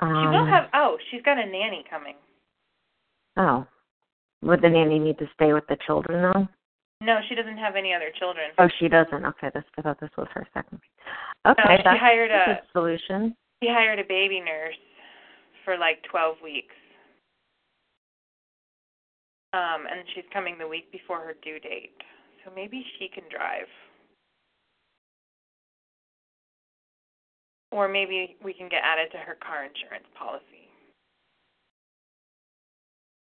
[0.00, 0.70] She Um, will have.
[0.72, 2.16] Oh, she's got a nanny coming.
[3.36, 3.66] Oh.
[4.42, 6.48] Would the nanny need to stay with the children though?
[7.00, 8.50] No, she doesn't have any other children.
[8.58, 9.24] Oh, she doesn't.
[9.24, 10.80] Okay, this I thought this was her second.
[11.46, 13.36] Okay, No, she that's hired a good solution.
[13.62, 14.74] She hired a baby nurse
[15.64, 16.74] for like 12 weeks.
[19.52, 21.94] Um, and she's coming the week before her due date.
[22.44, 23.68] So maybe she can drive.
[27.70, 30.57] Or maybe we can get added to her car insurance policy.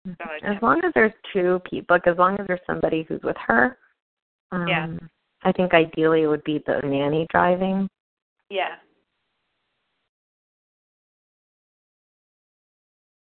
[0.07, 3.37] So As long as there's two people, like as long as there's somebody who's with
[3.47, 3.79] her.
[4.53, 4.87] Um, Yeah.
[5.45, 7.89] I think ideally it would be the nanny driving.
[8.51, 8.77] Yeah.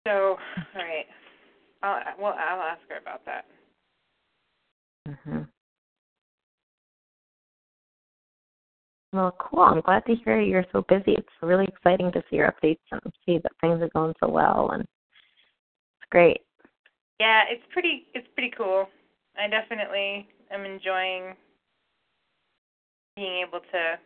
[0.08, 0.38] So,
[0.76, 1.06] all right.
[1.84, 3.46] I'll, well, I'll ask her about that.
[5.08, 5.44] hmm
[9.14, 9.62] Well, cool.
[9.62, 11.14] I'm glad to hear you're so busy.
[11.14, 14.72] It's really exciting to see your updates and see that things are going so well,
[14.72, 16.42] and it's great.
[17.20, 18.88] Yeah, it's pretty it's pretty cool.
[19.38, 21.36] I definitely am enjoying
[23.16, 24.00] being able to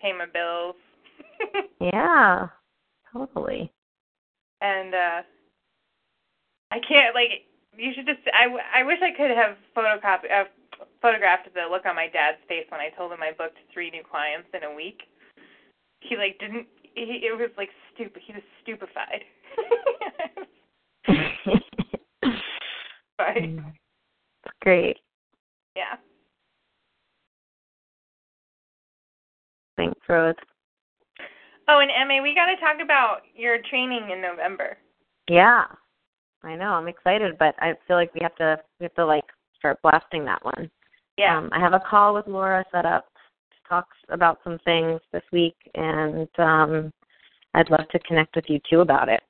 [0.00, 0.76] pay my bills.
[1.80, 2.48] Yeah,
[3.12, 3.70] totally.
[4.60, 5.22] and uh
[6.70, 10.44] I can't like you should just I I wish I could have photocopy uh,
[11.02, 14.02] photographed the look on my dad's face when I told him I booked three new
[14.08, 15.02] clients in a week.
[16.00, 19.24] He like didn't he it was like stupid he was stupefied.
[23.28, 24.98] It's great.
[25.76, 25.96] yeah.
[29.76, 30.34] Thanks, Rose.
[31.68, 34.76] Oh, and Emma, we got to talk about your training in November.
[35.28, 35.64] Yeah,
[36.42, 36.72] I know.
[36.72, 39.24] I'm excited, but I feel like we have to we have to like
[39.58, 40.70] start blasting that one.
[41.16, 41.38] Yeah.
[41.38, 43.06] Um, I have a call with Laura set up
[43.50, 46.92] to talk about some things this week, and um,
[47.54, 49.22] I'd love to connect with you too about it.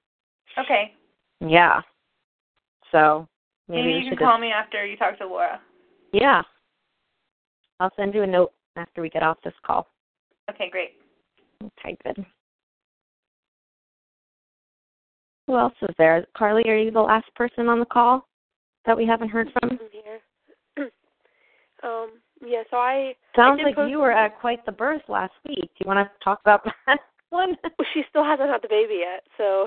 [0.59, 0.95] Okay.
[1.41, 1.81] Yeah.
[2.91, 3.29] So
[3.69, 5.61] maybe, Maybe we you can call just, me after you talk to Laura.
[6.13, 6.43] Yeah.
[7.81, 9.89] I'll send you a note after we get off this call.
[10.51, 10.93] Okay, great.
[11.63, 12.25] Okay, good.
[15.47, 16.27] Who else is there?
[16.37, 18.27] Carly, are you the last person on the call
[18.87, 19.71] that we haven't heard from?
[19.73, 20.21] I'm here.
[21.83, 22.13] um,
[22.45, 25.59] yeah, so I Sounds I like post- you were at quite the birth last week.
[25.59, 27.01] Do you want to talk about that
[27.31, 27.57] one?
[27.93, 29.67] She still hasn't had the baby yet, so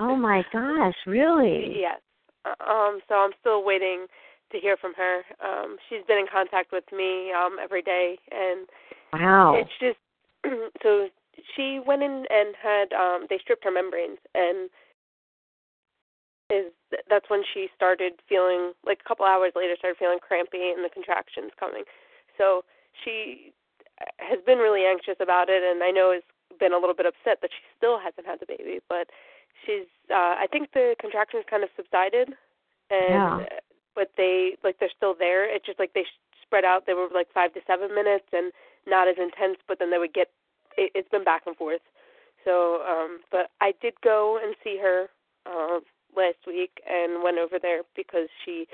[0.00, 1.76] Oh my gosh, really?
[1.80, 2.00] yes.
[2.44, 4.06] Um, so I'm still waiting
[4.52, 5.22] to hear from her.
[5.42, 8.68] Um, she's been in contact with me um every day and
[9.12, 9.54] Wow.
[9.54, 9.98] it's just
[10.82, 11.08] so
[11.54, 14.70] she went went in and had um they stripped her membranes and
[16.50, 16.72] is
[17.08, 20.92] that's when she started feeling like a couple hours later started feeling crampy and the
[20.92, 21.84] contractions coming.
[22.36, 22.64] So
[23.02, 23.52] she
[24.18, 26.22] has been really anxious about it and I know has
[26.60, 29.08] been a little bit upset that she still hasn't had the baby, but
[29.64, 32.34] she's uh I think the contractions kind of subsided
[32.90, 33.48] and Yeah.
[33.94, 35.44] but they like they're still there.
[35.52, 36.04] It's just like they
[36.42, 36.86] spread out.
[36.86, 38.52] They were like 5 to 7 minutes and
[38.86, 40.28] not as intense, but then they would get
[40.76, 41.80] it, it's been back and forth.
[42.44, 45.08] So, um but I did go and see her
[45.46, 45.82] um
[46.16, 48.66] last week and went over there because she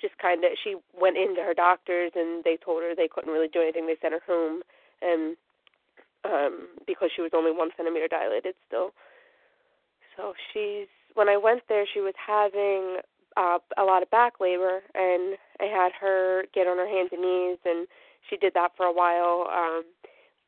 [0.00, 3.48] just kind of she went into her doctors and they told her they couldn't really
[3.48, 3.86] do anything.
[3.86, 4.62] They sent her home
[5.02, 5.36] and
[6.24, 8.92] um because she was only one centimeter dilated still.
[10.16, 13.00] So she's when I went there she was having
[13.36, 17.22] uh a lot of back labor and I had her get on her hands and
[17.22, 17.86] knees and
[18.28, 19.46] she did that for a while.
[19.50, 19.84] Um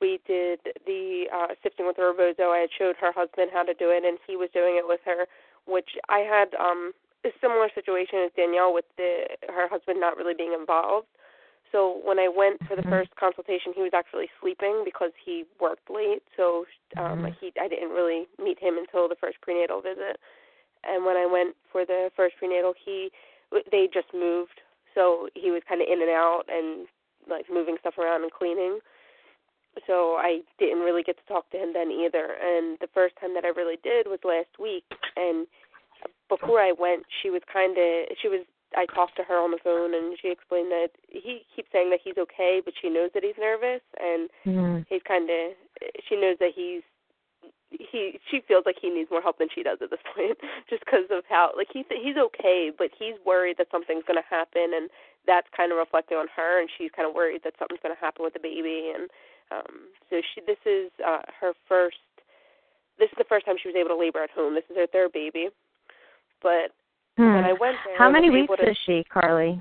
[0.01, 2.51] we did the uh sifting with the rebozo.
[2.51, 5.01] I had showed her husband how to do it and he was doing it with
[5.05, 5.27] her,
[5.67, 6.93] which I had um
[7.25, 11.07] a similar situation as Danielle with the her husband not really being involved.
[11.73, 12.91] So when I went for the Mhm.
[12.91, 16.23] first consultation, he was actually sleeping because he worked late.
[16.37, 17.37] So um Mhm.
[17.41, 20.21] he I didn't really meet him until the first prenatal visit.
[20.85, 23.11] And when I went for the first prenatal, he
[23.71, 24.61] they just moved,
[24.95, 26.89] so he was kind of in and out and
[27.29, 28.81] like moving stuff around and cleaning.
[29.87, 32.35] So I didn't really get to talk to him then either.
[32.41, 34.85] And the first time that I really did was last week.
[35.17, 35.47] And
[36.29, 38.41] before I went, she was kind of she was.
[38.75, 42.01] I talked to her on the phone, and she explained that he keeps saying that
[42.03, 44.85] he's okay, but she knows that he's nervous, and Mm.
[44.89, 45.55] he's kind of.
[46.09, 46.83] She knows that he's.
[47.71, 50.39] He she feels like he needs more help than she does at this point,
[50.71, 54.29] just because of how like he's he's okay, but he's worried that something's going to
[54.31, 54.91] happen, and
[55.27, 58.01] that's kind of reflecting on her, and she's kind of worried that something's going to
[58.01, 59.11] happen with the baby, and
[59.51, 61.99] um so she this is uh her first
[62.99, 64.55] this is the first time she was able to labor at home.
[64.55, 65.49] This is her third baby.
[66.43, 66.73] But
[67.17, 67.35] Hmm.
[67.35, 69.61] when I went there How many weeks to, is she, Carly?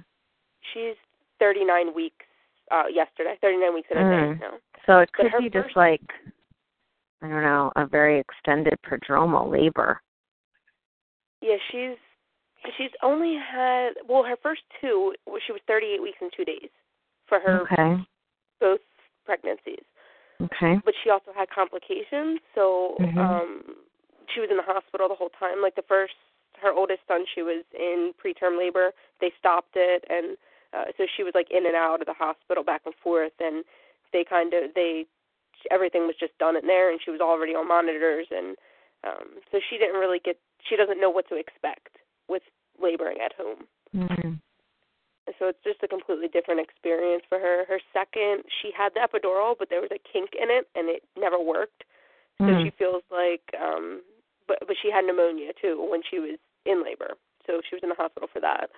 [0.74, 0.96] She's
[1.40, 2.26] 39 weeks
[2.72, 4.54] uh yesterday, 39 weeks in a day now.
[4.86, 6.02] So it could be just like
[7.22, 10.02] I don't know, a very extended prodromal labor.
[11.42, 11.98] Yeah, she's
[12.78, 15.14] she's only had well her first two
[15.46, 16.70] she was 38 weeks and 2 days
[17.28, 18.04] for her Okay.
[18.60, 18.80] both
[19.26, 19.84] pregnancies.
[20.42, 20.80] Okay.
[20.84, 23.18] But she also had complications, so Mhm.
[23.18, 23.76] um
[24.34, 25.62] she was in the hospital the whole time.
[25.62, 26.16] Like the first
[26.62, 28.92] her oldest son she was in preterm labor.
[29.22, 30.38] They stopped it and
[30.74, 33.64] uh so she was like in and out of the hospital back and forth and
[34.14, 35.06] they kind of they
[35.72, 38.56] everything was just done in there and she was already on monitors and
[39.04, 40.38] um so she didn't really get
[40.68, 41.98] she doesn't know what to expect
[42.28, 42.44] with
[42.82, 43.66] laboring at home.
[43.96, 44.40] Mm.
[45.28, 47.66] And so it's just a completely different experience for her.
[47.66, 51.04] Her second, she had the epidural, but there was a kink in it, and it
[51.18, 51.84] never worked.
[52.38, 52.64] So Mm.
[52.64, 54.04] she feels like, um,
[54.48, 57.16] but but she had pneumonia too when she was in labor.
[57.46, 58.70] So she was in the hospital for that,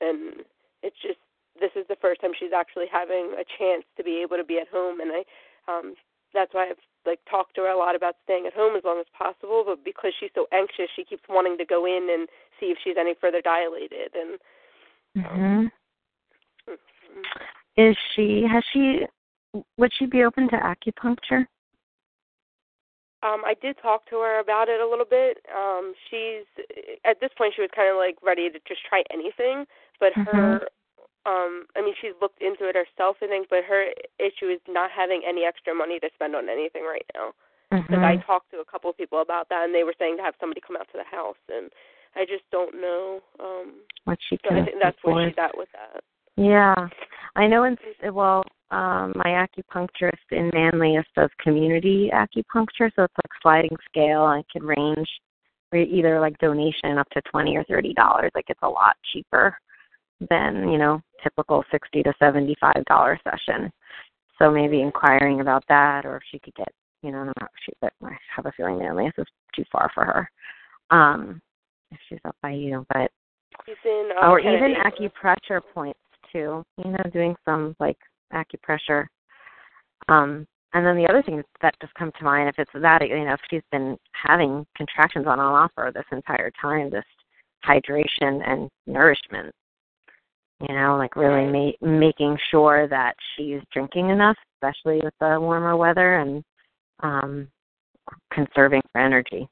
[0.00, 0.42] and
[0.82, 1.18] it's just
[1.58, 4.58] this is the first time she's actually having a chance to be able to be
[4.58, 5.22] at home, and I,
[5.70, 5.94] um,
[6.34, 8.98] that's why I've like talked to her a lot about staying at home as long
[8.98, 9.62] as possible.
[9.64, 12.28] But because she's so anxious, she keeps wanting to go in and
[12.58, 14.38] see if she's any further dilated, and
[15.16, 15.70] Mhm.
[17.76, 19.06] Is she has she
[19.78, 21.46] would she be open to acupuncture?
[23.26, 25.38] Um, I did talk to her about it a little bit.
[25.50, 26.46] Um, she's
[27.04, 29.66] at this point she was kind of like ready to just try anything,
[29.98, 30.68] but her
[31.26, 34.90] um I mean she's looked into it herself I think, but her issue is not
[34.94, 37.34] having any extra money to spend on anything right now.
[37.70, 38.24] Because I Mhm.
[38.24, 40.60] talked to a couple of people about that and they were saying to have somebody
[40.60, 41.72] come out to the house and
[42.14, 43.22] I just don't know.
[43.40, 46.04] Um What she so I think that's where she's at with that.
[46.36, 46.88] Yeah.
[47.34, 47.76] I know in
[48.12, 54.40] well, um my acupuncturist in Manlius does community acupuncture, so it's like sliding scale and
[54.40, 55.08] it can range
[55.70, 58.30] for either like donation up to twenty or thirty dollars.
[58.34, 59.56] Like it's a lot cheaper
[60.30, 63.70] than, you know, typical sixty to seventy five dollar session.
[64.38, 66.68] So maybe inquiring about that or if she could get
[67.02, 70.30] you know, not she but I have a feeling Manlius is too far for her.
[70.90, 71.40] Um
[71.92, 72.84] if she's up by you.
[72.92, 73.10] But
[73.84, 74.74] in uh, or Kennedy.
[74.74, 76.00] even acupressure points
[76.32, 76.64] too.
[76.84, 77.98] You know, doing some like
[78.32, 79.06] acupressure.
[80.08, 83.24] Um, and then the other thing that just come to mind, if it's that, you
[83.24, 87.06] know, if she's been having contractions on and off her this entire time, just
[87.64, 89.54] hydration and nourishment.
[90.60, 95.76] You know, like really ma- making sure that she's drinking enough, especially with the warmer
[95.76, 96.42] weather, and
[97.00, 97.48] um,
[98.32, 99.46] conserving for energy.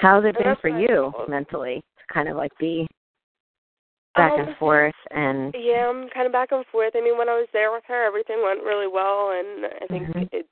[0.00, 2.86] How's it been for you mentally to kind of like be
[4.14, 6.94] back Um, and forth and Yeah, I'm kind of back and forth.
[6.94, 10.08] I mean, when I was there with her, everything went really well, and I think
[10.08, 10.28] Mhm.
[10.32, 10.46] it.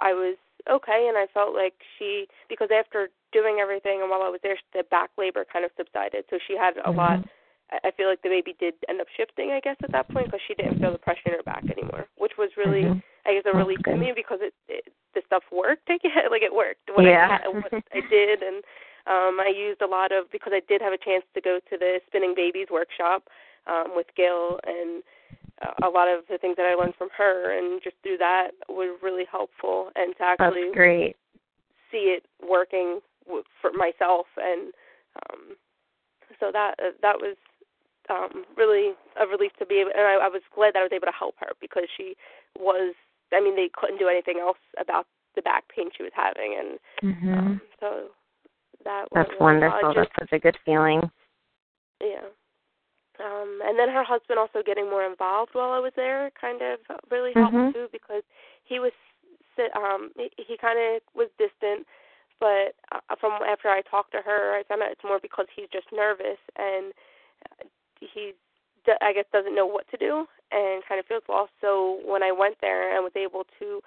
[0.00, 0.36] I was
[0.68, 4.56] okay, and I felt like she because after doing everything and while I was there,
[4.72, 6.98] the back labor kind of subsided, so she had a mm-hmm.
[6.98, 7.20] lot.
[7.82, 10.42] I feel like the baby did end up shifting, I guess, at that point because
[10.46, 12.98] she didn't feel the pressure in her back anymore, which was really, mm-hmm.
[13.26, 15.88] I guess, a relief to me because it, it the stuff worked.
[15.88, 16.90] I guess like it worked.
[16.94, 17.38] What yeah.
[17.42, 18.62] I, what I did, and
[19.06, 21.78] um I used a lot of because I did have a chance to go to
[21.78, 23.24] the spinning babies workshop
[23.66, 25.02] um with Gail and
[25.82, 28.98] a lot of the things that I learned from her, and just through that was
[29.02, 31.16] really helpful, and to actually That's great.
[31.90, 34.72] see it working w- for myself, and
[35.30, 35.56] um,
[36.40, 37.36] so that uh, that was
[38.10, 39.92] um, really a relief to be able.
[39.96, 42.14] And I, I was glad that I was able to help her because she
[42.58, 42.94] was.
[43.32, 47.14] I mean, they couldn't do anything else about the back pain she was having, and
[47.14, 47.34] mm-hmm.
[47.34, 48.10] um, so
[48.84, 49.90] that was that's wonderful.
[49.90, 51.02] Uh, just, that's such a good feeling.
[52.00, 52.28] Yeah.
[53.20, 56.80] Um, and then her husband also getting more involved while I was there kind of
[57.10, 57.72] really helped mm-hmm.
[57.72, 58.22] too because
[58.64, 58.92] he was
[59.78, 61.86] um he, he kind of was distant
[62.40, 65.70] but uh, from after I talked to her I found out it's more because he's
[65.70, 66.92] just nervous and
[68.00, 68.34] he
[69.00, 72.32] I guess doesn't know what to do and kind of feels lost so when I
[72.32, 73.78] went there and was able to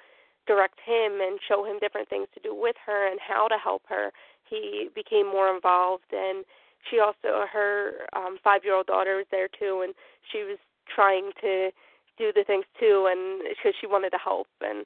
[0.47, 3.83] direct him and show him different things to do with her and how to help
[3.89, 4.11] her
[4.49, 6.45] he became more involved and
[6.89, 9.93] she also her um five year old daughter was there too and
[10.31, 10.57] she was
[10.93, 11.69] trying to
[12.17, 14.85] do the things too and because she wanted to help and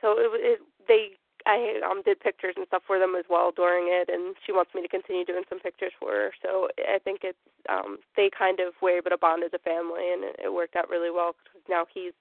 [0.00, 1.10] so it, it they
[1.46, 4.74] I um did pictures and stuff for them as well during it and she wants
[4.74, 7.38] me to continue doing some pictures for her so I think it's
[7.68, 10.76] um they kind of were able to bond as a family and it, it worked
[10.76, 12.12] out really well because now he's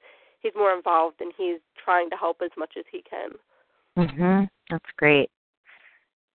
[0.42, 3.32] he's more involved and he's trying to help as much as he can.
[3.98, 4.48] Mhm.
[4.70, 5.30] That's great.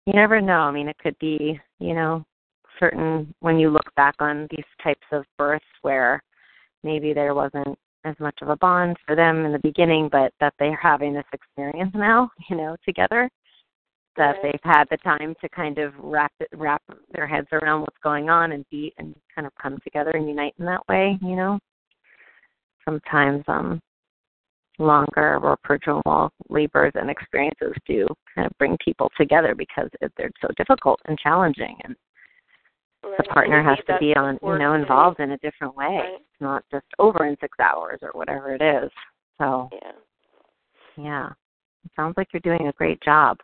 [0.08, 0.62] You never know.
[0.62, 2.24] I mean, it could be, you know,
[2.80, 6.24] certain when you look back on these types of births where
[6.82, 10.53] maybe there wasn't as much of a bond for them in the beginning, but that
[10.60, 13.30] they're having this experience now, you know, together.
[14.16, 14.53] That right.
[14.53, 16.82] they've had the time to kind of wrap it, wrap
[17.12, 20.55] their heads around what's going on and be and kind of come together and unite
[20.58, 21.60] in that way, you know.
[22.86, 23.82] Sometimes um
[24.80, 30.47] longer or prodromal labors and experiences do kind of bring people together because they're so
[30.57, 31.95] difficult and challenging and
[33.03, 33.17] Right.
[33.19, 35.86] the partner has to be on you know involved in a different way.
[35.86, 36.13] Right.
[36.15, 38.91] it's not just over in six hours or whatever it is.
[39.38, 39.91] So yeah.
[40.97, 41.30] yeah.
[41.86, 43.38] It sounds like you're doing a great job.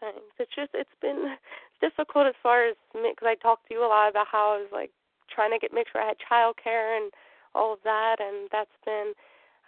[0.00, 0.18] Thanks.
[0.38, 1.36] It's just it's been
[1.80, 4.70] difficult as far as because i talked to you a lot about how i was
[4.72, 4.90] like
[5.28, 7.12] trying to get make sure i had child care and
[7.54, 9.12] all of that and that's been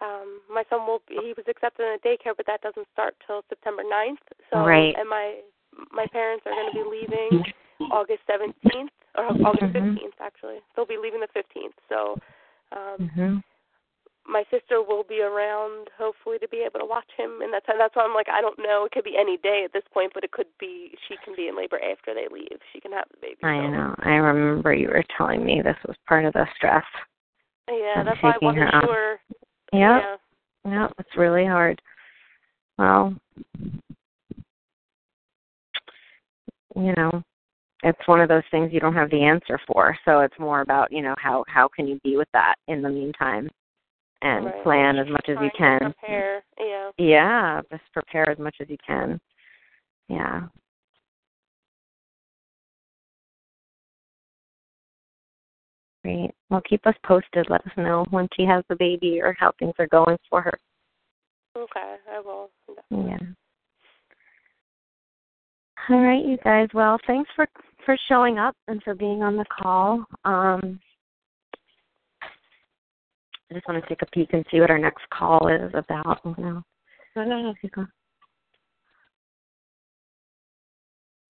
[0.01, 3.15] um my son will be he was accepted in a daycare but that doesn't start
[3.27, 4.21] till september ninth
[4.53, 4.95] so right.
[4.99, 5.41] and my
[5.93, 7.45] my parents are going to be leaving
[7.93, 9.97] August 17th or August mm-hmm.
[9.97, 10.59] 15th actually.
[10.75, 11.77] They'll be leaving the 15th.
[11.89, 12.17] So
[12.73, 13.37] um mm-hmm.
[14.27, 17.95] my sister will be around hopefully to be able to watch him and that's that's
[17.95, 20.25] why I'm like I don't know it could be any day at this point but
[20.25, 22.59] it could be she can be in labor after they leave.
[22.73, 23.39] She can have the baby.
[23.43, 23.71] I so.
[23.71, 23.95] know.
[24.01, 26.85] I remember you were telling me this was part of the stress.
[27.69, 29.19] Yeah, that's why I wasn't sure.
[29.73, 29.81] Yep.
[29.81, 30.17] Yeah.
[30.65, 31.81] Yeah, it's really hard.
[32.79, 33.15] Well,
[36.75, 37.23] you know,
[37.83, 39.97] it's one of those things you don't have the answer for.
[40.05, 42.89] So it's more about, you know, how how can you be with that in the
[42.89, 43.49] meantime
[44.23, 44.63] and right.
[44.63, 45.79] plan as much as you can.
[45.79, 46.43] prepare.
[46.59, 46.91] Yeah.
[46.99, 49.21] Yeah, just prepare as much as you can.
[50.09, 50.43] Yeah.
[56.07, 56.31] Great.
[56.51, 57.47] Well, keep us posted.
[57.51, 60.57] Let us know when she has the baby or how things are going for her.
[61.59, 62.49] Okay, I will.
[62.69, 63.11] Definitely.
[63.11, 63.27] Yeah.
[65.89, 66.69] All right, you guys.
[66.73, 67.49] Well, thanks for
[67.85, 70.05] for showing up and for being on the call.
[70.25, 70.79] Um,
[73.51, 76.21] I just want to take a peek and see what our next call is about.
[76.25, 76.63] Oh, no,
[77.17, 77.87] no, no, no.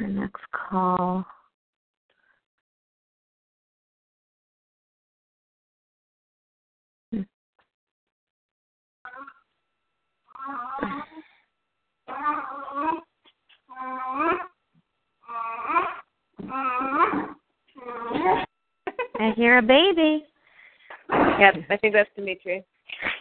[0.01, 1.25] Our next call.
[19.19, 20.25] I hear a baby.
[21.11, 22.65] Yep, I think that's Dimitri.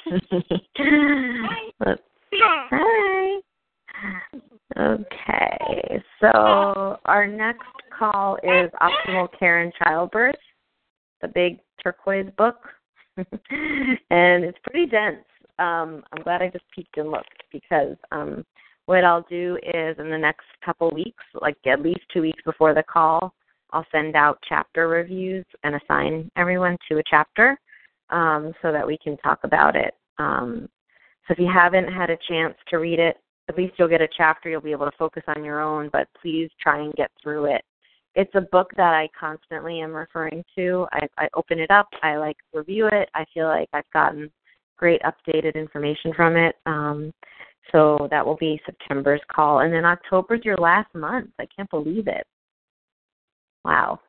[2.38, 3.40] Hi.
[4.78, 7.62] Okay, so our next
[7.98, 10.36] call is Optimal Care in Childbirth,
[11.22, 12.58] the big turquoise book.
[13.18, 13.28] and
[14.44, 15.24] it's pretty dense.
[15.60, 18.46] Um, I'm glad I just peeked and looked because um,
[18.88, 22.74] what I'll do is in the next couple weeks, like at least two weeks before
[22.74, 23.34] the call,
[23.72, 27.58] I'll send out chapter reviews and assign everyone to a chapter
[28.10, 29.94] um, so that we can talk about it.
[30.18, 30.70] Um,
[31.28, 33.18] So if you haven't had a chance to read it,
[33.50, 36.08] at least you'll get a chapter you'll be able to focus on your own, but
[36.22, 37.64] please try and get through it.
[38.14, 40.88] It's a book that I constantly am referring to.
[40.94, 43.10] I, I open it up, I like review it.
[43.14, 44.32] I feel like I've gotten
[44.78, 46.56] great updated information from it.
[46.66, 47.14] Um,
[47.72, 49.60] so that will be September's call.
[49.60, 51.30] And then October's your last month.
[51.40, 52.26] I can't believe it.
[53.64, 54.00] Wow.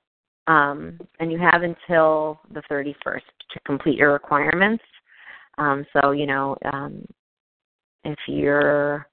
[0.47, 4.85] Um, and you have until the 31st to complete your requirements.
[5.59, 7.05] Um, so, you know, um,
[8.05, 9.07] if you're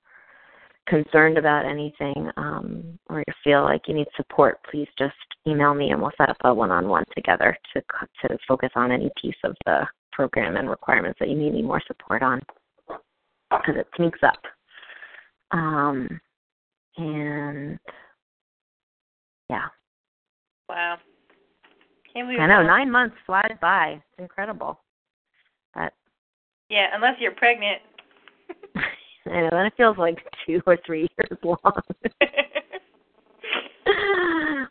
[0.88, 5.16] concerned about anything um, or you feel like you need support, please just
[5.48, 7.82] email me and we'll set up a one-on-one together to
[8.22, 11.82] to focus on any piece of the program and requirements that you may need more
[11.88, 12.42] support on
[12.88, 14.40] because it sneaks up.
[15.52, 16.20] Um,
[16.98, 17.80] and
[19.50, 19.68] yeah.
[20.70, 20.98] Wow.
[22.12, 23.94] Can't believe I know nine months flies by.
[23.94, 24.80] It's incredible.
[25.74, 25.94] But
[26.70, 27.82] yeah, unless you're pregnant.
[29.26, 31.58] I know, then it feels like two or three years long.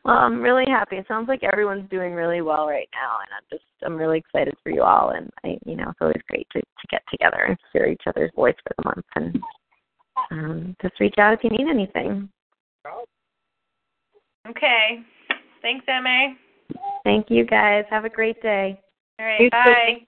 [0.04, 0.96] well, I'm really happy.
[0.96, 4.54] It sounds like everyone's doing really well right now, and I'm just I'm really excited
[4.62, 5.10] for you all.
[5.10, 8.30] And I, you know, it's always great to to get together and hear each other's
[8.34, 9.06] voice for the month.
[9.16, 9.42] And
[10.30, 12.28] um, just reach out if you need anything.
[14.48, 15.00] Okay.
[15.62, 16.34] Thanks, Ma.
[17.04, 17.84] Thank you, guys.
[17.90, 18.80] Have a great day.
[19.18, 19.50] All right.
[19.50, 19.98] Bye.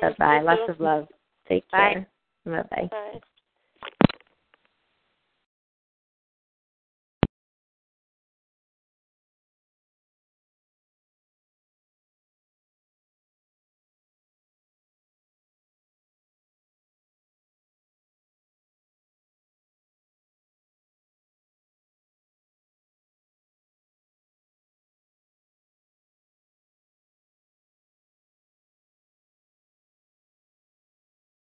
[0.00, 0.40] Bye bye.
[0.40, 1.08] Lots of love.
[1.48, 2.06] Take Bye.
[2.44, 2.62] care.
[2.70, 3.20] Bye bye.